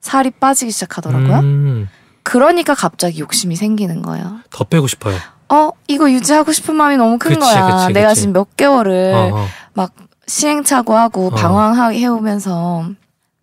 [0.00, 1.38] 살이 빠지기 시작하더라고요.
[1.40, 1.88] 음,
[2.22, 4.38] 그러니까 갑자기 욕심이 생기는 거예요.
[4.48, 5.18] 더 빼고 싶어요.
[5.50, 7.76] 어, 이거 유지하고 싶은 마음이 너무 큰 그치, 거야.
[7.76, 8.20] 그치, 내가 그치.
[8.22, 9.46] 지금 몇 개월을 어, 어.
[9.74, 9.92] 막
[10.26, 11.30] 시행착오하고 어.
[11.30, 12.88] 방황해 오면서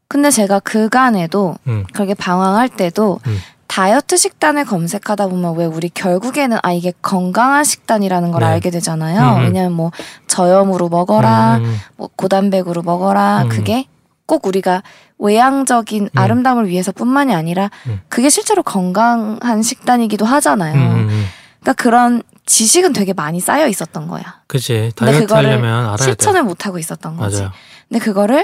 [0.07, 3.37] 근데 제가 그간에도 음, 그렇게 방황할 때도 음.
[3.77, 8.47] 다이어트 식단을 검색하다 보면 왜 우리 결국에는 아 이게 건강한 식단이라는 걸 네.
[8.47, 9.35] 알게 되잖아요.
[9.35, 9.43] 음, 음.
[9.43, 9.91] 왜냐면 뭐
[10.25, 13.43] 저염으로 먹어라, 음, 뭐 고단백으로 먹어라.
[13.43, 13.49] 음.
[13.49, 13.85] 그게
[14.25, 14.81] 꼭 우리가
[15.19, 16.09] 외향적인 음.
[16.17, 18.01] 아름다움을 위해서뿐만이 아니라 음.
[18.09, 20.73] 그게 실제로 건강한 식단이기도 하잖아요.
[20.73, 21.25] 음, 음, 음.
[21.59, 24.41] 그러니까 그런 지식은 되게 많이 쌓여 있었던 거야.
[24.47, 24.91] 그치.
[24.95, 26.03] 근데 다이어트 그거를 하려면 알아야 돼.
[26.03, 27.41] 실천을 못 하고 있었던 거지.
[27.41, 27.51] 맞아요.
[27.89, 28.43] 근데 그거를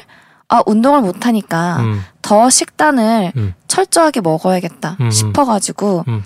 [0.54, 3.56] 아 운동을 못 하니까 음, 더 식단을 음.
[3.68, 5.10] 철저하게 먹어야겠다 음, 음.
[5.10, 6.24] 싶어가지고 음.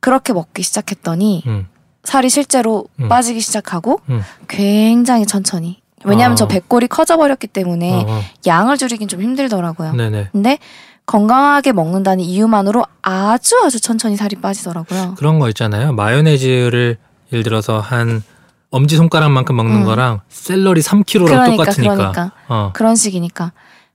[0.00, 1.66] 그렇게 먹기 시작했더니 음,
[2.02, 3.10] 살이 실제로 음.
[3.10, 4.22] 빠지기 시작하고 음.
[4.48, 6.36] 굉장히 천천히 왜냐하면 어.
[6.36, 8.20] 저 배꼴이 커져버렸기 때문에 어, 어.
[8.46, 9.92] 양을 줄이긴 좀 힘들더라고요.
[9.92, 10.30] 네네.
[10.32, 10.56] 근데
[11.04, 15.16] 건강하게 먹는다는 이유만으로 아주 아주 천천히 살이 빠지더라고요.
[15.18, 15.92] 그런 거 있잖아요.
[15.92, 16.96] 마요네즈를
[17.30, 18.22] 예를 들어서 한
[18.76, 19.84] 엄지 손가락만큼 먹는 음.
[19.84, 21.94] 거랑 샐러리 3kg랑 그러니까 똑같으니까.
[21.96, 22.70] 그러니까 어.
[22.74, 23.52] 그런 식이니까.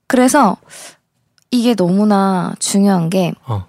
[0.08, 0.58] 그래서
[1.52, 3.66] 이게 너무나 중요한 게 어.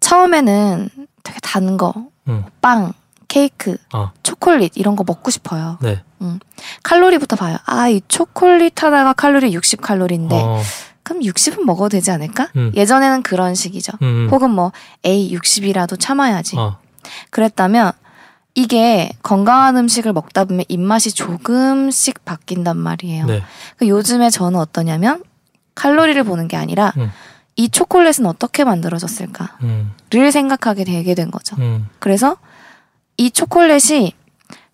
[0.00, 0.88] 처음에는
[1.22, 1.94] 되게 단 거,
[2.28, 2.44] 음.
[2.60, 2.92] 빵,
[3.28, 4.10] 케이크, 어.
[4.22, 5.78] 초콜릿 이런 거 먹고 싶어요.
[5.80, 6.02] 네.
[6.82, 7.56] 칼로리부터 봐요.
[7.64, 10.60] 아, 이 초콜릿 하나가 칼로리 60 칼로리인데 어.
[11.02, 12.48] 그럼 60은 먹어도 되지 않을까?
[12.56, 12.70] 음.
[12.74, 13.92] 예전에는 그런 식이죠.
[14.02, 14.28] 음.
[14.30, 14.72] 혹은 뭐
[15.04, 16.56] 에이 60이라도 참아야지.
[16.58, 16.78] 어.
[17.30, 17.92] 그랬다면
[18.54, 23.26] 이게 건강한 음식을 먹다 보면 입맛이 조금씩 바뀐단 말이에요.
[23.26, 23.42] 네.
[23.76, 25.22] 그 요즘에 저는 어떠냐면
[25.74, 27.10] 칼로리를 보는 게 아니라 음.
[27.56, 29.92] 이 초콜릿은 어떻게 만들어졌을까를 음.
[30.32, 31.56] 생각하게 되게 된 거죠.
[31.58, 31.88] 음.
[31.98, 32.36] 그래서
[33.16, 34.12] 이 초콜릿이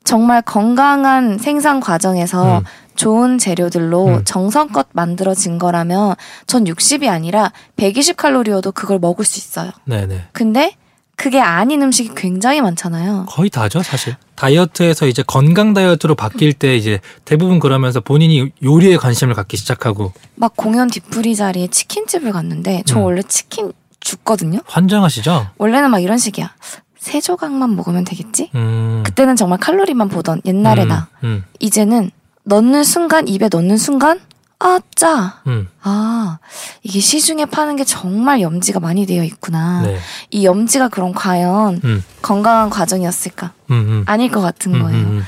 [0.04, 2.64] 정말 건강한 생산 과정에서 음.
[2.96, 4.24] 좋은 재료들로 음.
[4.24, 9.70] 정성껏 만들어진 거라면 전 60이 아니라 120 칼로리여도 그걸 먹을 수 있어요.
[9.84, 10.28] 네네.
[10.32, 10.74] 근데
[11.18, 13.26] 그게 아닌 음식이 굉장히 많잖아요.
[13.28, 14.14] 거의 다죠, 사실.
[14.36, 20.56] 다이어트에서 이제 건강 다이어트로 바뀔 때 이제 대부분 그러면서 본인이 요리에 관심을 갖기 시작하고 막
[20.56, 23.02] 공연 뒤풀이 자리에 치킨집을 갔는데 저 음.
[23.02, 24.60] 원래 치킨 죽거든요.
[24.66, 25.48] 환장하시죠?
[25.58, 26.54] 원래는 막 이런 식이야.
[26.96, 28.52] 세 조각만 먹으면 되겠지?
[28.54, 29.02] 음.
[29.04, 30.88] 그때는 정말 칼로리만 보던 옛날에 음.
[30.88, 31.08] 나.
[31.24, 31.44] 음.
[31.58, 32.12] 이제는
[32.44, 34.20] 넣는 순간 입에 넣는 순간
[34.60, 35.40] 아 짜.
[35.46, 35.68] 음.
[35.82, 36.38] 아
[36.82, 39.82] 이게 시중에 파는 게 정말 염지가 많이 되어 있구나.
[39.82, 39.98] 네.
[40.30, 42.04] 이 염지가 그럼 과연 음.
[42.22, 43.52] 건강한 과정이었을까?
[43.70, 43.74] 음.
[43.74, 44.04] 음.
[44.06, 45.06] 아닐 것 같은 음, 거예요.
[45.06, 45.22] 음,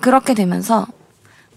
[0.00, 0.86] 그렇게 되면서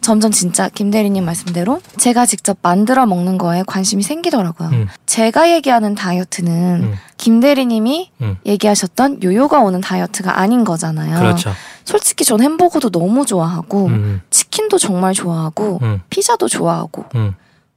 [0.03, 4.69] 점점 진짜 김 대리님 말씀대로 제가 직접 만들어 먹는 거에 관심이 생기더라고요.
[4.69, 4.87] 음.
[5.05, 6.51] 제가 얘기하는 다이어트는
[6.83, 6.93] 음.
[7.17, 8.37] 김 대리님이 음.
[8.45, 11.17] 얘기하셨던 요요가 오는 다이어트가 아닌 거잖아요.
[11.17, 11.51] 그렇죠.
[11.85, 14.21] 솔직히 전 햄버거도 너무 좋아하고 음.
[14.29, 16.01] 치킨도 정말 좋아하고 음.
[16.09, 17.35] 피자도 좋아하고 음.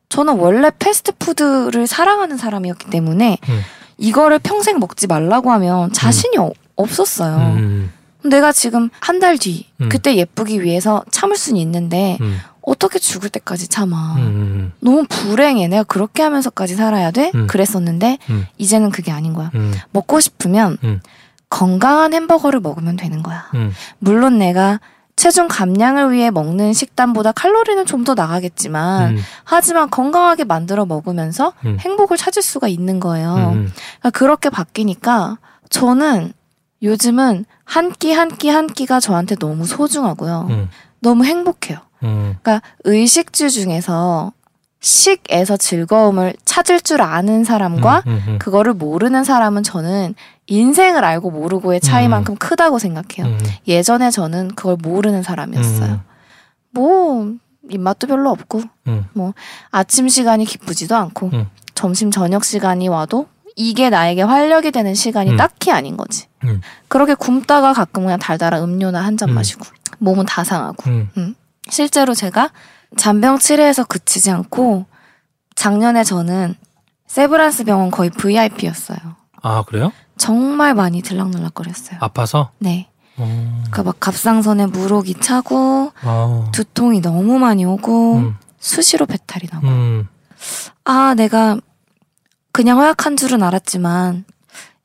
[0.09, 3.61] 저는 원래 패스트푸드를 사랑하는 사람이었기 때문에 음.
[3.99, 7.89] 이거를 평생 먹지 말라고 하면 자신이 어- 없었어요.
[8.27, 8.29] 음.
[8.29, 9.89] 내가 지금 한 달 뒤 음.
[9.89, 12.39] 그때 예쁘기 위해서 참을 수는 있는데 음.
[12.63, 14.15] 어떻게 죽을 때까지 참아.
[14.19, 14.73] 음.
[14.81, 15.69] 너무 불행해.
[15.69, 17.31] 내가 그렇게 하면서까지 살아야 돼?
[17.35, 17.47] 음.
[17.47, 18.47] 그랬었는데 음.
[18.59, 19.51] 이제는 그게 아닌 거야.
[19.55, 19.73] 음.
[19.93, 21.01] 먹고 싶으면 음.
[21.49, 23.47] 건강한 햄버거를 먹으면 되는 거야.
[23.55, 23.73] 음.
[23.99, 24.81] 물론 내가
[25.15, 29.23] 체중 감량을 위해 먹는 식단보다 칼로리는 좀 더 나가겠지만 음.
[29.45, 31.79] 하지만 건강하게 만들어 먹으면서 음.
[31.81, 33.35] 행복을 찾을 수가 있는 거예요.
[33.55, 33.73] 음.
[34.01, 35.39] 그러니까 그렇게 바뀌니까
[35.71, 36.33] 저는
[36.83, 40.47] 요즘은 한 끼 한 끼 한 끼가 저한테 너무 소중하고요.
[40.51, 40.69] 음.
[41.01, 41.79] 너무 행복해요.
[42.03, 42.37] 음.
[42.43, 44.33] 그러니까 의식주 중에서
[44.81, 48.23] 식에서 즐거움을 찾을 줄 아는 사람과 음.
[48.29, 48.39] 음.
[48.39, 50.15] 그거를 모르는 사람은 저는
[50.47, 53.35] 인생을 알고 모르고의 차이만큼 크다고 생각해요.
[53.35, 53.39] 음.
[53.67, 55.93] 예전에 저는 그걸 모르는 사람이었어요.
[55.93, 56.01] 음.
[56.71, 57.33] 뭐
[57.69, 59.07] 입맛도 별로 없고 음.
[59.13, 59.33] 뭐
[59.71, 61.47] 아침 시간이 기쁘지도 않고 음.
[61.75, 65.37] 점심 저녁 시간이 와도 이게 나에게 활력이 되는 시간이 음.
[65.37, 66.27] 딱히 아닌 거지.
[66.45, 66.61] 음.
[66.89, 69.35] 그렇게 굶다가 가끔 그냥 달달한 음료나 한잔 음.
[69.35, 69.65] 마시고
[69.99, 70.89] 몸은 다 상하고.
[70.91, 71.35] 음.
[71.69, 72.51] 실제로 제가
[72.97, 74.85] 잔병 치레에서 그치지 않고
[75.55, 76.55] 작년에 저는
[77.07, 78.99] 세브란스 병원 거의 VIP였어요.
[79.43, 79.91] 아 그래요?
[80.19, 81.99] 정말 많이 들락날락거렸어요.
[82.01, 82.51] 아파서?
[82.59, 82.89] 네.
[83.17, 83.25] 어.
[83.63, 86.49] 그러니까 막 갑상선에 물혹이 차고 아.
[86.53, 88.37] 두통이 너무 많이 오고 음.
[88.59, 90.09] 수시로 배탈이 나고 음.
[90.85, 91.59] 아 내가
[92.57, 94.25] 그냥 허약한 줄은 알았지만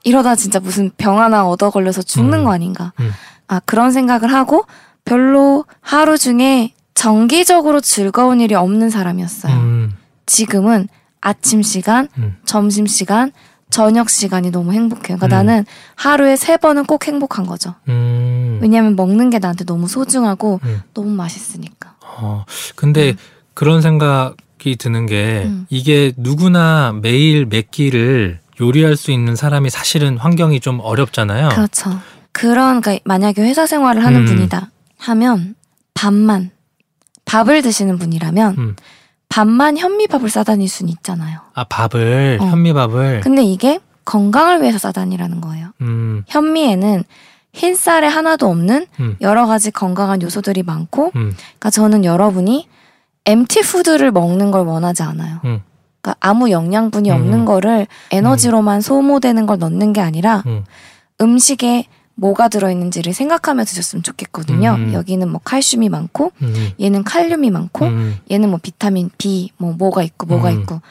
[0.03, 2.43] 이러다 진짜 무슨 병 하나 얻어 걸려서 죽는 음.
[2.43, 3.12] 거 아닌가 음.
[3.47, 4.65] 아 그런 생각을 하고
[5.05, 9.93] 별로 하루 중에 정기적으로 즐거운 일이 없는 사람이었어요 음.
[10.25, 10.89] 지금은
[11.21, 12.36] 아침 시간 음.
[12.43, 13.31] 점심 시간
[13.69, 15.29] 저녁 시간이 너무 행복해요 그러니까 음.
[15.29, 18.60] 나는 하루에 세 번은 꼭 행복한 거죠 음.
[18.62, 20.81] 왜냐하면 먹는 게 나한테 너무 소중하고 음.
[20.93, 22.43] 너무 맛있으니까 어,
[22.75, 23.15] 근데
[23.53, 24.36] 그런 생각
[24.69, 25.65] 이 드는 게 음.
[25.69, 31.50] 이게 누구나 매일 몇 끼를 요리할 수 있는 사람이 사실은 환경이 좀 어렵잖아요.
[31.50, 32.00] 그렇죠.
[32.32, 34.26] 그런 그러니까 만약에 회사 생활을 하는 음.
[34.26, 34.69] 분이다
[35.00, 35.56] 하면
[35.93, 36.52] 밥만
[37.26, 38.76] 밥을 드시는 분이라면 음.
[39.30, 41.39] 밥만 현미밥을 싸다닐 수는 있잖아요.
[41.54, 42.45] 아 밥을 어.
[42.45, 45.71] 현미밥을 근데 이게 건강을 위해서 싸다니라는 거예요.
[45.82, 47.04] 음, 현미에는
[47.54, 49.15] 흰쌀에 하나도 없는 음.
[49.21, 52.67] 여러 가지 건강한 요소들이 많고, 음, 그러니까 저는 여러분이
[53.25, 55.39] 엠티 푸드를 먹는 걸 원하지 않아요.
[55.45, 55.62] 음.
[56.01, 57.15] 그러니까 아무 영양분이 음.
[57.15, 60.63] 없는 거를 에너지로만 소모되는 걸 넣는 게 아니라 음.
[61.21, 64.75] 음식에 뭐가 들어있는지를 생각하며 드셨으면 좋겠거든요.
[64.77, 64.93] 음.
[64.93, 70.03] 여기는 뭐 칼슘이 많고, 음, 얘는 칼륨이 많고, 음, 얘는 뭐 비타민 B, 뭐 뭐가
[70.03, 70.62] 있고 뭐가 음.
[70.62, 70.81] 있고.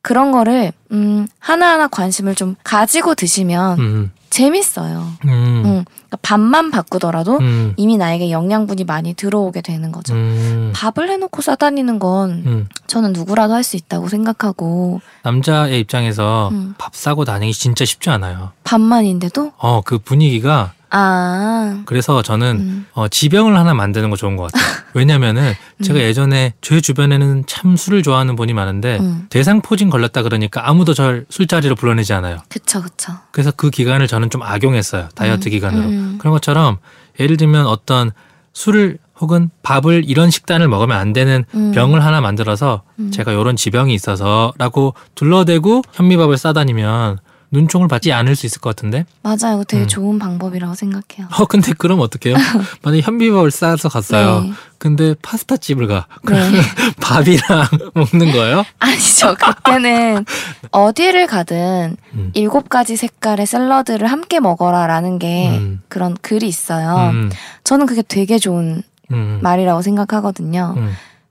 [0.00, 4.10] 그런 거를 음, 하나하나 관심을 좀 가지고 드시면 음.
[4.30, 5.06] 재밌어요.
[5.26, 5.84] 음.
[6.08, 7.74] 음, 그러니까 밥만 바꾸더라도 음.
[7.76, 10.14] 이미 나에게 영양분이 많이 들어오게 되는 거죠.
[10.14, 10.72] 음.
[10.74, 12.68] 밥을 해놓고 싸다니는 건 음.
[12.86, 16.74] 저는 누구라도 할 수 있다고 생각하고 남자의 입장에서 음.
[16.78, 18.52] 밥 사고 다니기 진짜 쉽지 않아요.
[18.64, 22.86] 밥만인데도 어, 그 분위기가 아 그래서 저는 음.
[22.92, 24.78] 어, 지병을 하나 만드는 거 좋은 것 같아요.
[24.94, 29.26] 왜냐면은 제가 예전에 제 주변에는 참 술을 좋아하는 분이 많은데 음.
[29.28, 32.38] 대상포진 걸렸다 그러니까 아무도 절 술자리로 불러내지 않아요.
[32.48, 33.12] 그쵸 그쵸.
[33.32, 35.08] 그래서 그 기간을 저는 좀 악용했어요.
[35.14, 35.88] 다이어트 음, 기간으로.
[35.88, 36.18] 음.
[36.18, 36.78] 그런 것처럼
[37.20, 38.10] 예를 들면 어떤
[38.54, 41.72] 술을 혹은 밥을 이런 식단을 먹으면 안 되는 음.
[41.72, 43.10] 병을 하나 만들어서 음.
[43.10, 47.18] 제가 이런 지병이 있어서라고 둘러대고 현미밥을 싸다니면
[47.50, 49.06] 눈총을 받지 않을 수 있을 것 같은데.
[49.22, 49.64] 맞아요.
[49.64, 49.88] 되게 음.
[49.88, 51.28] 좋은 방법이라고 생각해요.
[51.38, 52.36] 어 근데 그럼 어떡해요?
[52.82, 54.42] 만약에 현미밥을 싸서 갔어요.
[54.42, 54.52] 네.
[54.78, 56.06] 근데 파스타 집을 가.
[56.10, 56.18] 네.
[56.24, 56.62] 그러면
[57.00, 58.64] 밥이랑 먹는 거예요?
[58.78, 59.34] 아니죠.
[59.34, 60.24] 그때는
[60.70, 62.30] 어디를 가든 음.
[62.34, 65.82] 일곱 가지 색깔의 샐러드를 함께 먹어라라는 게 음.
[65.88, 67.10] 그런 글이 있어요.
[67.10, 67.30] 음,
[67.64, 70.76] 저는 그게 되게 좋은 음, 말이라고 생각하거든요.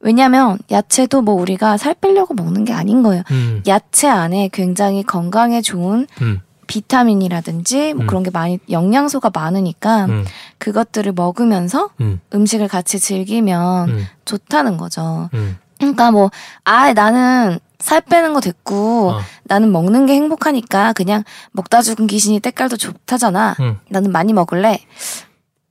[0.01, 3.23] 음, 왜냐면 야채도 뭐 우리가 살 빼려고 먹는 게 아닌 거예요.
[3.31, 8.07] 음, 야채 안에 굉장히 건강에 좋은 음, 비타민이라든지 뭐 음.
[8.07, 10.25] 그런 게 많이 영양소가 많으니까 음,
[10.57, 15.29] 그것들을 먹으면서 음, 음식을 같이 즐기면 음, 좋다는 거죠.
[15.33, 15.57] 음.
[15.79, 16.31] 그러니까 뭐,
[16.63, 19.19] 아, 나는 살 빼는 거 됐고, 어.
[19.43, 23.55] 나는 먹는 게 행복하니까 그냥 먹다 죽은 귀신이 때깔도 좋다잖아.
[23.60, 23.77] 음.
[23.89, 24.79] 나는 많이 먹을래.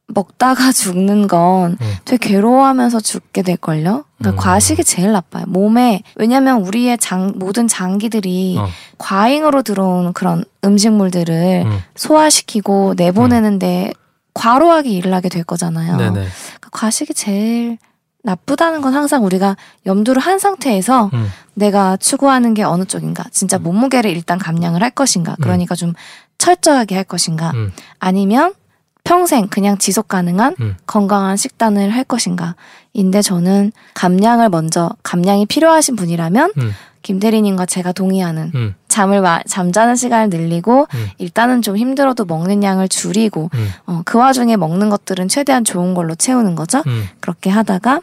[0.09, 1.95] 먹다가 죽는 건 음.
[2.05, 4.05] 되게 괴로워하면서 죽게 될걸요?
[4.19, 4.37] 그러니까 음.
[4.37, 5.45] 과식이 제일 나빠요.
[5.49, 8.69] 몸에, 왜냐면 우리의 장, 모든 장기들이 어.
[8.99, 11.79] 과잉으로 들어온 그런 음식물들을 음.
[11.95, 13.93] 소화시키고 내보내는데
[14.35, 15.97] 과로하게 일을 하게 될 거잖아요.
[15.97, 16.31] 그러니까
[16.71, 17.79] 과식이 제일
[18.23, 21.29] 나쁘다는 건 항상 우리가 염두를 한 상태에서 음.
[21.55, 25.95] 내가 추구하는 게 어느 쪽인가, 진짜 몸무게를 일단 감량을 할 것인가, 그러니까 좀
[26.37, 27.73] 철저하게 할 것인가, 음.
[27.99, 28.53] 아니면
[29.07, 30.77] 평생 그냥 지속 가능한 음.
[30.87, 32.57] 건강한 식단을 할 것인가.
[32.93, 36.73] 인데 저는 감량을 먼저, 감량이 필요하신 분이라면 음.
[37.03, 38.75] 김 대리님과 제가 동의하는 음.
[38.89, 41.07] 잠을 마, 잠자는 시간을 늘리고 음.
[41.19, 43.69] 일단은 좀 힘들어도 먹는 양을 줄이고 음.
[43.87, 46.83] 어, 그 와중에 먹는 것들은 최대한 좋은 걸로 채우는 거죠.
[46.89, 47.05] 음.
[47.21, 48.01] 그렇게 하다가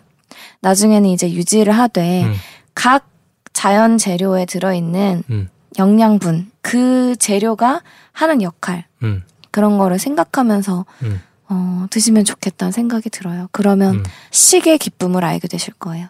[0.61, 2.33] 나중에는 이제 유지를 하되 음.
[2.75, 3.07] 각
[3.51, 5.49] 자연 재료에 들어있는 음.
[5.77, 7.81] 영양분 그 재료가
[8.13, 9.23] 하는 역할 음.
[9.53, 11.21] 그런 거를 생각하면서 음.
[11.47, 13.47] 어, 드시면 좋겠다는 생각이 들어요.
[13.51, 14.03] 그러면 음.
[14.31, 16.07] 식의 기쁨을 알게 되실 거예요.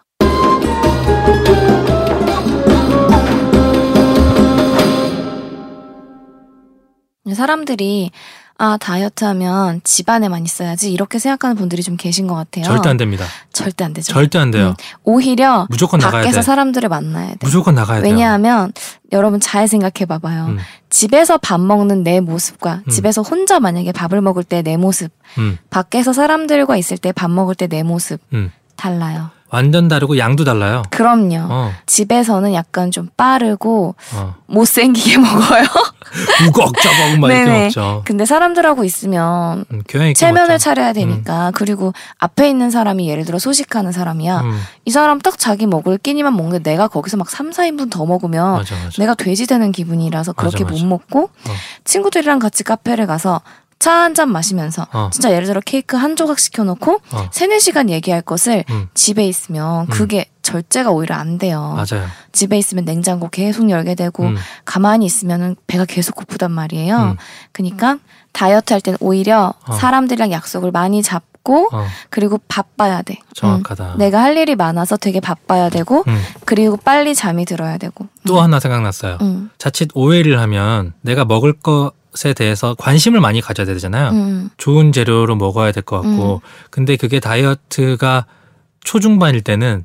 [7.34, 8.12] 사람들이
[8.64, 12.64] 아 다이어트 하면 집안에만 있어야지 이렇게 생각하는 분들이 좀 계신 것 같아요.
[12.64, 13.26] 절대 안 됩니다.
[13.52, 14.14] 절대 안 되죠.
[14.14, 14.70] 절대 안 돼요.
[14.70, 14.74] 음,
[15.04, 16.42] 오히려 무조건 나가야 밖에서 돼.
[16.44, 17.38] 사람들을 만나야 돼.
[17.42, 18.10] 무조건 나가야 돼요.
[18.10, 18.72] 왜냐하면
[19.12, 20.46] 여러분 잘 생각해 봐봐요.
[20.46, 20.58] 음.
[20.90, 22.90] 집에서 밥 먹는 내 모습과 음.
[22.90, 25.58] 집에서 혼자 만약에 밥을 먹을 때 내 모습, 음.
[25.70, 28.50] 밖에서 사람들과 있을 때 밥 먹을 때 내 모습 음.
[28.78, 29.30] 달라요.
[29.54, 30.82] 완전 다르고 양도 달라요.
[30.90, 31.38] 그럼요.
[31.48, 31.72] 어.
[31.86, 34.36] 집에서는 약간 좀 빠르고 어.
[34.48, 35.64] 못생기게 먹어요.
[37.20, 37.64] 막 이렇게 네네.
[37.66, 38.02] 먹죠.
[38.04, 39.84] 근데 사람들하고 있으면 음,
[40.16, 40.58] 체면을 먹죠.
[40.58, 44.42] 차려야 되니까 그리고 앞에 있는 사람이 예를 들어 소식하는 사람이야.
[44.42, 48.54] 음, 이 사람 딱 자기 먹을 끼니만 먹는데 내가 거기서 막 3, 4인분 더 먹으면
[48.58, 48.90] 맞아 맞아.
[48.98, 50.76] 내가 돼지 되는 기분이라서 그렇게 맞아.
[50.76, 51.52] 못 먹고 어.
[51.84, 53.42] 친구들이랑 같이 카페를 가서
[53.84, 55.10] 차 한 잔 마시면서 어.
[55.12, 57.30] 진짜 예를 들어 케이크 한 조각 시켜놓고 어.
[57.32, 61.74] 세네 시간 얘기할 것을 음, 집에 있으면 그게 절제가 오히려 안 돼요.
[61.76, 62.08] 맞아요.
[62.32, 66.98] 집에 있으면 냉장고 계속 열게 되고 음, 가만히 있으면은 배가 계속 고프단 말이에요.
[66.98, 67.18] 음.
[67.52, 67.98] 그러니까
[68.32, 69.74] 다이어트 할 때는 오히려 어.
[69.74, 73.18] 사람들이랑 약속을 많이 잡 고 어, 그리고 바빠야 돼.
[73.36, 73.96] 정확하다.
[73.96, 73.98] 음.
[73.98, 78.08] 내가 할 일이 많아서 되게 바빠야 되고 음, 그리고 빨리 잠이 들어야 되고.
[78.26, 79.18] 또 하나 생각났어요.
[79.20, 79.50] 음.
[79.58, 81.52] 자칫 오해를 하면 내가 먹을
[82.14, 84.10] 것에 대해서 관심을 많이 가져야 되잖아요.
[84.12, 84.50] 음.
[84.58, 86.42] 좋은 재료로 먹어야 될 것 같고.
[86.70, 88.26] 근데 그게 다이어트가
[88.84, 89.84] 초중반일 때는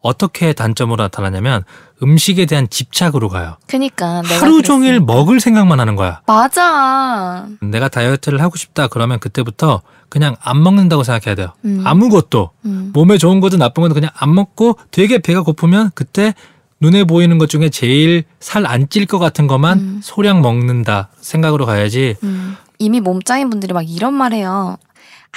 [0.00, 1.62] 어떻게 단점으로 나타나냐면
[2.02, 3.56] 음식에 대한 집착으로 가요.
[3.68, 5.12] 그니까 하루 종일 그랬으니까.
[5.12, 6.20] 먹을 생각만 하는 거야.
[6.26, 7.46] 맞아.
[7.60, 11.52] 내가 다이어트를 하고 싶다 그러면 그때부터 그냥 안 먹는다고 생각해야 돼요.
[11.64, 11.82] 음.
[11.84, 12.90] 아무것도 음.
[12.92, 16.34] 몸에 좋은 거든 나쁜 거든 그냥 안 먹고 되게 배가 고프면 그때
[16.82, 20.00] 눈에 보이는 것 중에 제일 살 안 찔 것 같은 것만 음.
[20.02, 22.16] 소량 먹는다 생각으로 가야지.
[22.24, 22.56] 음.
[22.78, 24.76] 이미 몸짱인 분들이 막 이런 말 해요.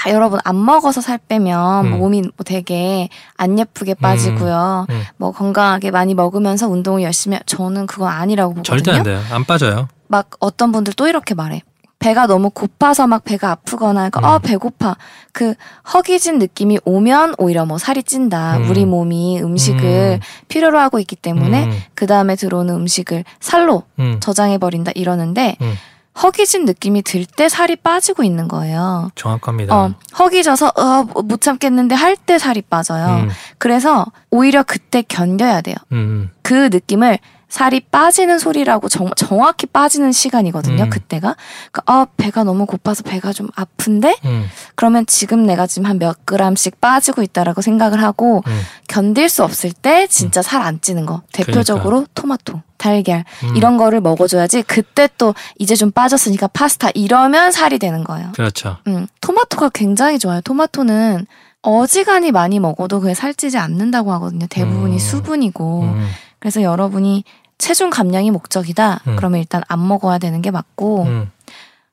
[0.04, 2.00] 아, 여러분, 안 먹어서 살 빼면 음.
[2.00, 4.88] 몸이 뭐 되게 안 예쁘게 빠지고요.
[4.90, 5.02] 음.
[5.18, 7.44] 뭐 건강하게 많이 먹으면서 운동을 열심히, 하...
[7.46, 8.64] 저는 그건 아니라고 보거든요.
[8.64, 9.22] 절대 안 돼요.
[9.32, 9.88] 안 빠져요.
[10.08, 11.62] 막 어떤 분들 또 이렇게 말해.
[12.06, 14.26] 배가 너무 고파서 막 배가 아프거나 그러니까 음.
[14.26, 14.96] 어 배고파
[15.32, 15.56] 그
[15.92, 18.70] 허기진 느낌이 오면 오히려 뭐 살이 찐다 음.
[18.70, 21.72] 우리 몸이 음식을 필요로 하고 있기 때문에 음.
[21.96, 24.20] 그 다음에 들어오는 음식을 살로 음.
[24.20, 25.74] 저장해 버린다 이러는데 음.
[26.22, 29.10] 허기진 느낌이 들 때 살이 빠지고 있는 거예요.
[29.16, 29.76] 정확합니다.
[29.76, 33.24] 어, 허기져서 어, 못 참겠는데 할 때 살이 빠져요.
[33.24, 33.30] 음.
[33.58, 35.76] 그래서 오히려 그때 견뎌야 돼요.
[35.92, 36.30] 음.
[36.44, 37.18] 그 느낌을
[37.56, 40.84] 살이 빠지는 소리라고 정, 정확히 빠지는 시간이거든요.
[40.84, 40.90] 음.
[40.90, 41.38] 그때가
[41.72, 44.46] 그러니까 어, 배가 너무 고파서 배가 좀 아픈데 음.
[44.76, 48.62] 그러면 지금 내가 지금 한 몇 그램씩 빠지고 있다라고 생각을 하고 음.
[48.90, 53.56] 견딜 수 없을 때 진짜 살 안 찌는 거 대표적으로 토마토, 달걀 음.
[53.56, 58.34] 이런 거를 먹어줘야지 그때 또 이제 좀 빠졌으니까 파스타 이러면 살이 되는 거예요.
[58.34, 58.76] 그렇죠.
[58.88, 60.42] 음, 토마토가 굉장히 좋아요.
[60.42, 61.26] 토마토는
[61.62, 64.46] 어지간히 많이 먹어도 그게 살찌지 않는다고 하거든요.
[64.50, 65.00] 대부분이 음.
[65.00, 65.84] 수분이고.
[65.84, 66.10] 음.
[66.40, 67.24] 그래서 여러분이
[67.58, 69.02] 체중 감량이 목적이다.
[69.08, 69.16] 음.
[69.16, 71.32] 그러면 일단 안 먹어야 되는 게 맞고 음.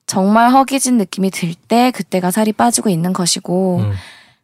[0.05, 3.93] 정말 허기진 느낌이 들 때 그때가 살이 빠지고 있는 것이고 음.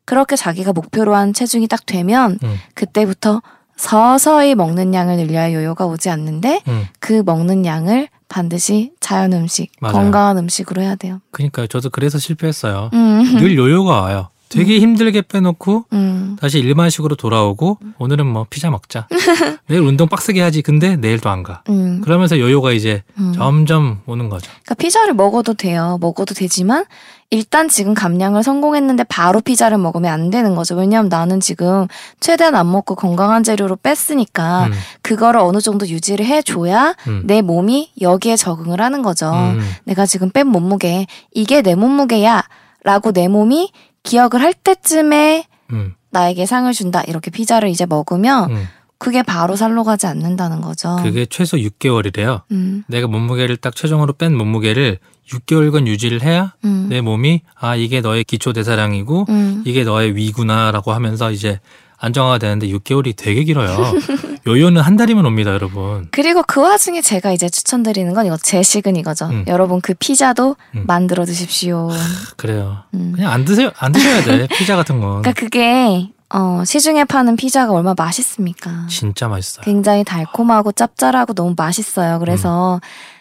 [0.06, 2.56] 그렇게 자기가 목표로 한 체중이 딱 되면 음.
[2.74, 3.42] 그때부터
[3.76, 6.88] 서서히 먹는 양을 늘려야 요요가 오지 않는데 음.
[7.00, 9.94] 그 먹는 양을 반드시 자연 음식, 맞아요.
[9.94, 11.20] 건강한 음식으로 해야 돼요.
[11.32, 11.68] 그러니까요.
[11.68, 12.90] 저도 그래서 실패했어요.
[12.94, 13.24] 음.
[13.38, 14.30] 늘 요요가 와요.
[14.50, 16.36] 되게 힘들게 빼놓고 음.
[16.40, 19.08] 다시 일반식으로 돌아오고 오늘은 뭐 피자 먹자.
[19.68, 20.62] 내일 운동 빡세게 하지.
[20.64, 21.64] 근데 내일도 안 가.
[21.70, 22.02] 음.
[22.02, 23.34] 그러면서 요요가 이제 음.
[23.34, 24.50] 점점 오는 거죠.
[24.64, 25.98] 그러니까 피자를 먹어도 돼요.
[26.02, 26.86] 먹어도 되지만
[27.32, 30.76] 일단 지금 감량을 성공했는데 바로 피자를 먹으면 안 되는 거죠.
[30.76, 31.88] 왜냐하면 나는 지금
[32.20, 34.72] 최대한 안 먹고 건강한 재료로 뺐으니까 음.
[35.04, 37.22] 그거를 어느 정도 유지를 해줘야 음.
[37.26, 39.32] 내 몸이 여기에 적응을 하는 거죠.
[39.32, 39.62] 음.
[39.84, 42.44] 내가 지금 뺀 몸무게 이게 내 몸무게야
[42.84, 43.72] 라고 내 몸이
[44.04, 45.94] 기억을 할 때쯤에 음.
[46.12, 48.68] 나에게 상을 준다 이렇게 피자를 이제 먹으면 음.
[48.98, 50.98] 그게 바로 살로 가지 않는다는 거죠.
[51.02, 52.42] 그게 최소 6개월이래요.
[52.52, 58.02] 음, 내가 몸무게를 딱 최종으로 뺀 몸무게를 6개월간 유지를 해야 음, 내 몸이 아 이게
[58.02, 59.64] 너의 기초 대사량이고 음.
[59.66, 61.62] 이게 너의 위구나라고 하면서 이제
[62.00, 63.78] 안정화가 되는데 6개월이 되게 길어요.
[64.48, 66.08] 요요는 한 달이면 옵니다, 여러분.
[66.12, 69.26] 그리고 그 와중에 제가 이제 추천드리는 건 이거 제식은 이거죠.
[69.28, 69.46] 음.
[69.48, 70.84] 여러분 그 피자도 음.
[70.88, 71.90] 만들어 드십시오.
[72.38, 72.84] 그래요.
[72.94, 73.12] 음.
[73.16, 73.72] 그냥 안 드세요.
[73.78, 74.48] 안 드셔야 돼.
[74.48, 78.88] 피자 같은 건 그러니까 그게 어, 시중에 파는 피자가 얼마나 맛있습니까?
[78.88, 79.64] 진짜 맛있어요.
[79.64, 82.20] 굉장히 달콤하고 짭짤하고 너무 맛있어요.
[82.20, 82.80] 그래서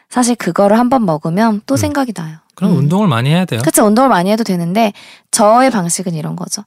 [0.09, 1.76] 사실 그거를 한번 먹으면 또 음.
[1.76, 2.37] 생각이 나요.
[2.55, 2.79] 그럼 음.
[2.79, 3.61] 운동을 많이 해야 돼요.
[3.64, 4.93] 그치 운동을 많이 해도 되는데
[5.31, 6.64] 저의 방식은 이런 거죠.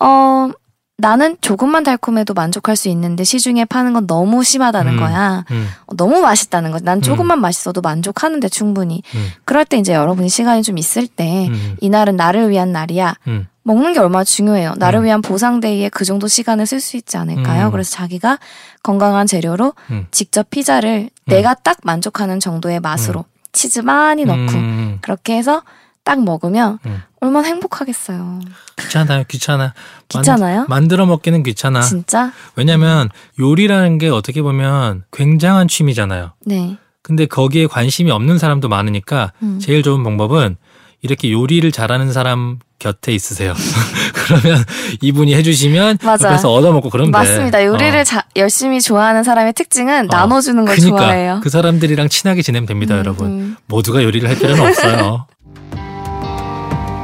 [0.00, 0.50] 어
[0.96, 4.96] 나는 조금만 달콤해도 만족할 수 있는데 시중에 파는 건 너무 심하다는 음.
[4.98, 5.44] 거야.
[5.50, 6.84] 음, 어, 너무 맛있다는 거지.
[6.84, 9.02] 난 조금만 맛있어도 만족하는데 충분히.
[9.14, 13.16] 음, 그럴 때 이제 여러분이 시간이 좀 있을 때 음, 이날은 나를 위한 날이야.
[13.26, 14.74] 음, 먹는 게 얼마나 중요해요.
[14.76, 15.04] 나를 음.
[15.04, 17.66] 위한 보상데이에 그 정도 시간을 쓸 수 있지 않을까요?
[17.66, 17.70] 음.
[17.72, 18.38] 그래서 자기가
[18.84, 20.06] 건강한 재료로 음.
[20.12, 25.62] 직접 피자를 내가 딱 만족하는 정도의 맛으로 치즈 많이 넣고 음, 그렇게 해서
[26.04, 27.02] 딱 먹으면 음.
[27.20, 28.40] 얼마나 행복하겠어요.
[28.78, 29.24] 귀찮아요.
[29.26, 29.72] 귀찮아.
[30.08, 30.66] 귀찮아요?
[30.68, 31.80] 만, 들어 먹기는 귀찮아.
[31.80, 32.30] 진짜?
[32.56, 33.08] 왜냐면
[33.40, 36.32] 요리라는 게 어떻게 보면 굉장한 취미잖아요.
[36.44, 36.76] 네.
[37.02, 39.58] 근데 거기에 관심이 없는 사람도 많으니까 음.
[39.60, 40.56] 제일 좋은 방법은
[41.00, 43.54] 이렇게 요리를 잘하는 사람 곁에 있으세요.
[44.14, 44.62] 그러면
[45.00, 46.28] 이분이 해주시면 맞아.
[46.28, 47.18] 옆에서 얻어먹고 그러면 돼.
[47.18, 47.64] 맞습니다.
[47.64, 48.04] 요리를 어.
[48.04, 50.16] 자- 열심히 좋아하는 사람의 특징은 어.
[50.16, 51.40] 나눠주는 걸 그러니까 좋아해요.
[51.42, 53.26] 그 사람들이랑 친하게 지내면 됩니다, 음, 여러분.
[53.26, 53.56] 음.
[53.66, 55.26] 모두가 요리를 할 필요는 없어요.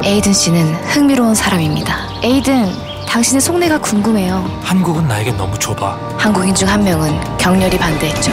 [0.03, 1.97] 에이든 씨는 흥미로운 사람입니다.
[2.23, 4.45] 에이든, 당신의 속내가 궁금해요.
[4.63, 5.99] 한국은 나에게 너무 좁아.
[6.17, 8.33] 한국인 중 한 명은 격렬히 반대했죠.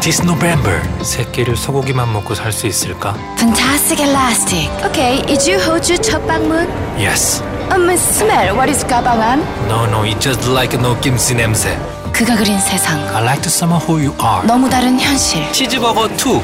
[0.00, 3.14] This November 새끼를 소고기만 먹고 살 수 있을까?
[3.38, 4.70] Fantastic elastic.
[4.84, 6.68] Okay, 이주 호주 첫 방문.
[6.98, 7.42] Yes.
[7.72, 8.52] Um, smell.
[8.54, 9.40] What is 가방 안?
[9.66, 11.78] No, no, it's just like no 김치 냄새.
[12.14, 13.00] 그가 그린 세상.
[13.14, 14.46] I like the summer who you are.
[14.46, 15.50] 너무 다른 현실.
[15.52, 16.40] 치즈버거 2.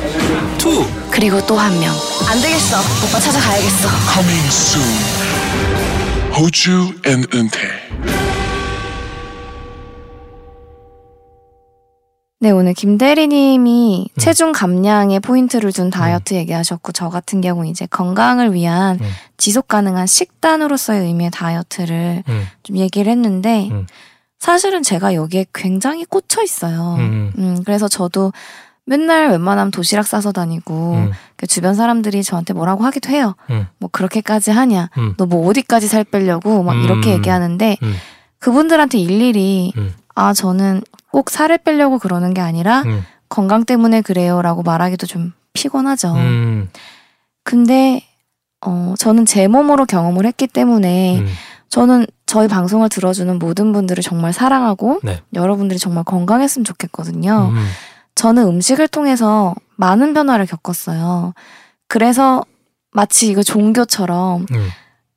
[0.58, 1.10] 2.
[1.12, 1.94] 그리고 또 한 명.
[2.28, 2.78] 안 되겠어.
[3.06, 3.88] 오빠 찾아가야겠어.
[4.12, 4.90] Coming soon.
[6.34, 7.60] Hoju and Unte.
[12.42, 18.98] 네, 오늘 김대리님이 체중 감량에 포인트를 둔 다이어트 얘기하셨고, 저 같은 경우 이제 건강을 위한
[19.00, 19.10] 음.
[19.36, 22.46] 지속 가능한 식단으로서의 의미의 다이어트를 음.
[22.62, 23.86] 좀 얘기를 했는데, 음.
[24.40, 26.96] 사실은 제가 여기에 굉장히 꽂혀 있어요.
[26.98, 27.32] 음.
[27.38, 28.32] 음, 그래서 저도
[28.86, 31.12] 맨날 웬만하면 도시락 싸서 다니고, 음.
[31.36, 33.36] 그 주변 사람들이 저한테 뭐라고 하기도 해요.
[33.50, 33.66] 음.
[33.78, 34.88] 뭐 그렇게까지 하냐?
[34.96, 35.14] 음.
[35.18, 36.62] 너뭐 어디까지 살 빼려고?
[36.62, 37.18] 막 이렇게 음.
[37.18, 37.94] 얘기하는데, 음.
[38.38, 39.94] 그분들한테 일일이, 음.
[40.14, 40.80] 아, 저는
[41.12, 43.04] 꼭 살을 빼려고 그러는 게 아니라, 음.
[43.28, 44.40] 건강 때문에 그래요.
[44.42, 46.14] 라고 말하기도 좀 피곤하죠.
[46.14, 46.70] 음.
[47.44, 48.02] 근데,
[48.62, 51.26] 어, 저는 제 몸으로 경험을 했기 때문에, 음.
[51.68, 55.20] 저는 저희 방송을 들어주는 모든 분들을 정말 사랑하고, 네.
[55.34, 57.50] 여러분들이 정말 건강했으면 좋겠거든요.
[57.52, 57.66] 음.
[58.14, 61.34] 저는 음식을 통해서 많은 변화를 겪었어요.
[61.88, 62.44] 그래서
[62.92, 64.68] 마치 이거 종교처럼 음.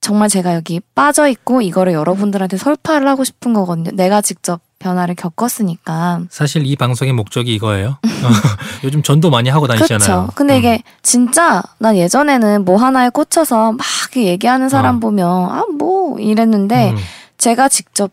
[0.02, 3.92] 정말 제가 여기 빠져 있고 이거를 여러분들한테 설파를 하고 싶은 거거든요.
[3.94, 6.22] 내가 직접 변화를 겪었으니까.
[6.30, 7.90] 사실 이 방송의 목적이 이거예요.
[7.90, 8.00] 어,
[8.84, 9.98] 요즘 전도 많이 하고 다니잖아요.
[10.06, 10.32] 그렇죠.
[10.36, 10.60] 근데 음.
[10.60, 15.00] 이게 진짜 난 예전에는 뭐 하나에 꽂혀서 막 얘기하는 사람 어.
[15.00, 16.98] 보면 아 뭐 이랬는데 음,
[17.38, 18.12] 제가 직접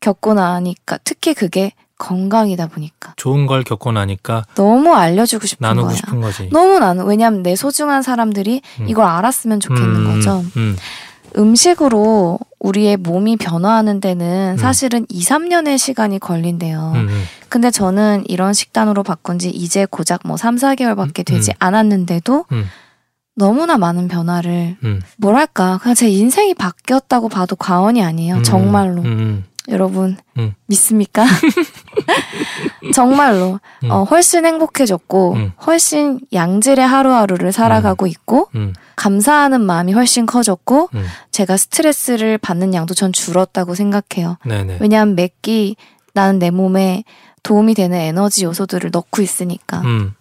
[0.00, 5.96] 겪고 나니까 특히 그게 건강이다 보니까 좋은 걸 겪고 나니까 너무 알려주고 싶은 나누고 거야.
[5.96, 6.48] 싶은 거지.
[6.52, 8.88] 너무 나는 왜냐하면 내 소중한 사람들이 음.
[8.88, 10.44] 이걸 알았으면 좋겠는 음, 거죠.
[11.36, 14.56] 음, 음식으로 우리의 몸이 변화하는 데는 음.
[14.56, 16.92] 사실은 2, 3년의 시간이 걸린대요.
[16.94, 17.22] 음, 음.
[17.48, 21.56] 근데 저는 이런 식단으로 바꾼 지 이제 고작 뭐 3, 4개월밖에 되지 음.
[21.58, 22.64] 않았는데도 음.
[23.34, 25.00] 너무나 많은 변화를 음.
[25.18, 28.36] 뭐랄까 그냥 제 인생이 바뀌었다고 봐도 과언이 아니에요.
[28.36, 29.02] 음, 정말로.
[29.02, 29.44] 음, 음.
[29.68, 30.54] 여러분 음.
[30.66, 31.24] 믿습니까?
[32.94, 33.90] 정말로 음.
[33.90, 35.52] 어, 훨씬 행복해졌고 음.
[35.66, 41.06] 훨씬 양질의 하루하루를 살아가고 있고 음, 감사하는 마음이 훨씬 커졌고 음.
[41.30, 44.38] 제가 스트레스를 받는 양도 전 줄었다고 생각해요.
[44.44, 44.78] 네네.
[44.80, 45.76] 왜냐하면 매끼
[46.14, 47.04] 나는 내 몸에
[47.42, 50.14] 도움이 되는 에너지 요소들을 넣고 있으니까 음,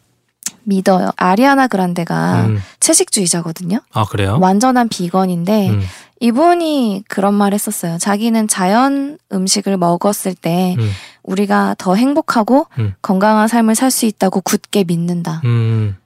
[0.64, 1.10] 믿어요.
[1.16, 2.62] 아리아나 그란데가 음.
[2.80, 3.80] 채식주의자거든요.
[3.94, 4.38] 아 그래요?
[4.42, 5.82] 완전한 비건인데 음,
[6.20, 7.98] 이분이 그런 말 했었어요.
[7.98, 10.90] 자기는 자연 음식을 먹었을 때 음,
[11.24, 12.94] 우리가 더 행복하고 음.
[13.02, 15.42] 건강한 삶을 살 수 있다고 굳게 믿는다.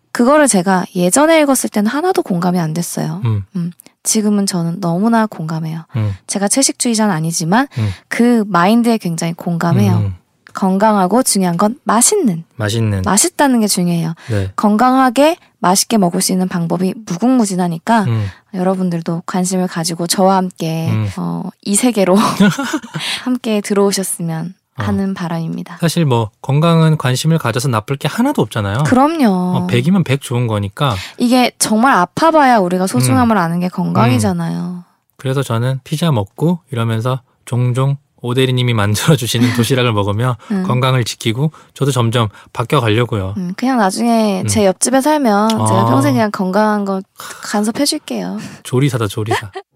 [0.09, 3.21] 음, 그거를 제가 예전에 읽었을 때는 하나도 공감이 안 됐어요.
[3.25, 3.71] 음,
[4.03, 5.85] 지금은 저는 너무나 공감해요.
[5.95, 7.89] 음, 제가 채식주의자는 아니지만 음.
[8.07, 9.93] 그 마인드에 굉장히 공감해요.
[9.93, 10.15] 음.
[10.53, 12.43] 건강하고 중요한 건 맛있는.
[12.55, 13.03] 맛있는.
[13.03, 14.13] 맛있다는 게 중요해요.
[14.29, 14.51] 네.
[14.55, 21.09] 건강하게 맛있게 먹을 수 있는 방법이 무궁무진하니까 음, 여러분들도 관심을 가지고 저와 함께 음.
[21.17, 22.15] 어, 이 세계로
[23.23, 24.58] 함께 들어오셨으면 어.
[24.79, 25.77] 하는 바람입니다.
[25.79, 28.83] 사실 뭐 건강은 관심을 가져서 나쁠 게 하나도 없잖아요.
[28.85, 29.27] 그럼요.
[29.27, 30.95] 어, 100이면 100 좋은 거니까.
[31.17, 33.41] 이게 정말 아파봐야 우리가 소중함을 음.
[33.41, 34.83] 아는 게 건강이잖아요.
[35.17, 40.63] 그래서 저는 피자 먹고 이러면서 종종 오대리님이 만들어주시는 도시락을 먹으며 음.
[40.63, 43.33] 건강을 지키고 저도 점점 바뀌어 가려고요.
[43.37, 44.47] 음, 그냥 나중에 음.
[44.47, 45.85] 제 옆집에 살면 제가 아.
[45.85, 47.01] 평생 그냥 건강한 거
[47.43, 48.39] 간섭해줄게요.
[48.63, 49.51] 조리사다 조리사.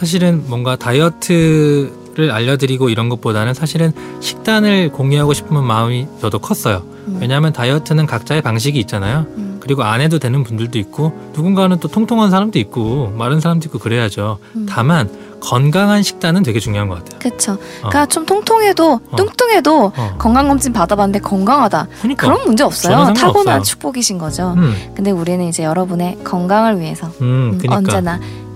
[0.00, 6.82] 사실은 뭔가 다이어트를 알려드리고 이런 것보다는 사실은 식단을 공유하고 싶은 마음이 저도 컸어요.
[7.06, 7.18] 음.
[7.20, 9.26] 왜냐하면 다이어트는 각자의 방식이 있잖아요.
[9.36, 9.58] 음.
[9.60, 14.38] 그리고 안 해도 되는 분들도 있고 누군가는 또 통통한 사람도 있고 마른 사람도 있고 그래야죠.
[14.56, 14.66] 음.
[14.66, 17.18] 다만 건강한 식단은 되게 중요한 것 같아요.
[17.52, 17.58] 어.
[17.88, 19.16] 그러니까 좀 통통해도 어.
[19.16, 20.14] 뚱뚱해도 어.
[20.16, 21.88] 건강 검진 받아봤는데 건강하다.
[21.98, 22.26] 그러니까.
[22.26, 23.12] 그런 문제 없어요.
[23.12, 24.54] 타고난 축복이신 거죠.
[24.56, 28.49] 음, 근데 우리는 이제 여러분의 건강을 위해서 음, 음, 그러니까 언제나 아...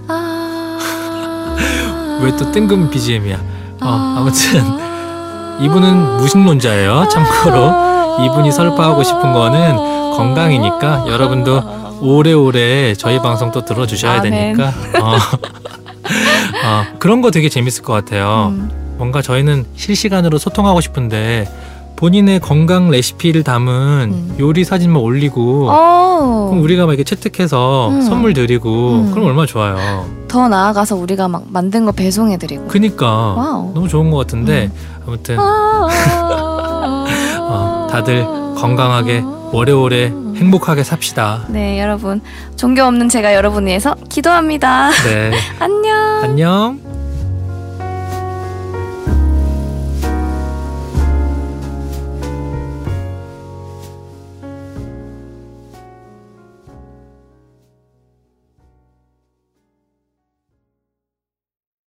[2.23, 3.37] 왜 또 뜬금 BGM이야?
[3.37, 3.41] 어,
[3.83, 4.15] 아...
[4.19, 4.63] 아무튼
[5.61, 7.09] 이분은 무신론자예요.
[7.11, 9.77] 참고로 이분이 설파하고 싶은 거는
[10.17, 11.63] 건강이니까 여러분도
[12.01, 14.31] 오래오래 저희 방송 또 들어주셔야 아멘.
[14.57, 15.17] 되니까 어,
[16.67, 18.49] 어, 그런 거 되게 재밌을 것 같아요.
[18.53, 21.49] 음, 뭔가 저희는 실시간으로 소통하고 싶은데
[21.97, 24.37] 본인의 건강 레시피를 담은 음.
[24.41, 28.03] 요리 사진만 올리고 어, 그럼 우리가 막 이렇게 채택해서 음.
[28.03, 29.11] 선물 드리고 음.
[29.13, 30.07] 그럼 얼마나 좋아요.
[30.29, 32.67] 더 나아가서 우리가 막 만든 거 배송해 드리고.
[32.67, 33.73] 그니까 wow.
[33.75, 34.71] 너무 좋은 것 같은데
[35.07, 35.37] 아무튼
[37.41, 38.25] 어, 다들
[38.57, 39.23] 건강하게
[39.53, 41.45] 오래오래 행복하게 삽시다.
[41.49, 42.21] 네, 여러분.
[42.57, 44.91] 종교 없는 제가 여러분 위해서 기도합니다.
[45.05, 45.31] 네,
[45.61, 45.97] 안녕.
[46.25, 46.94] 안녕.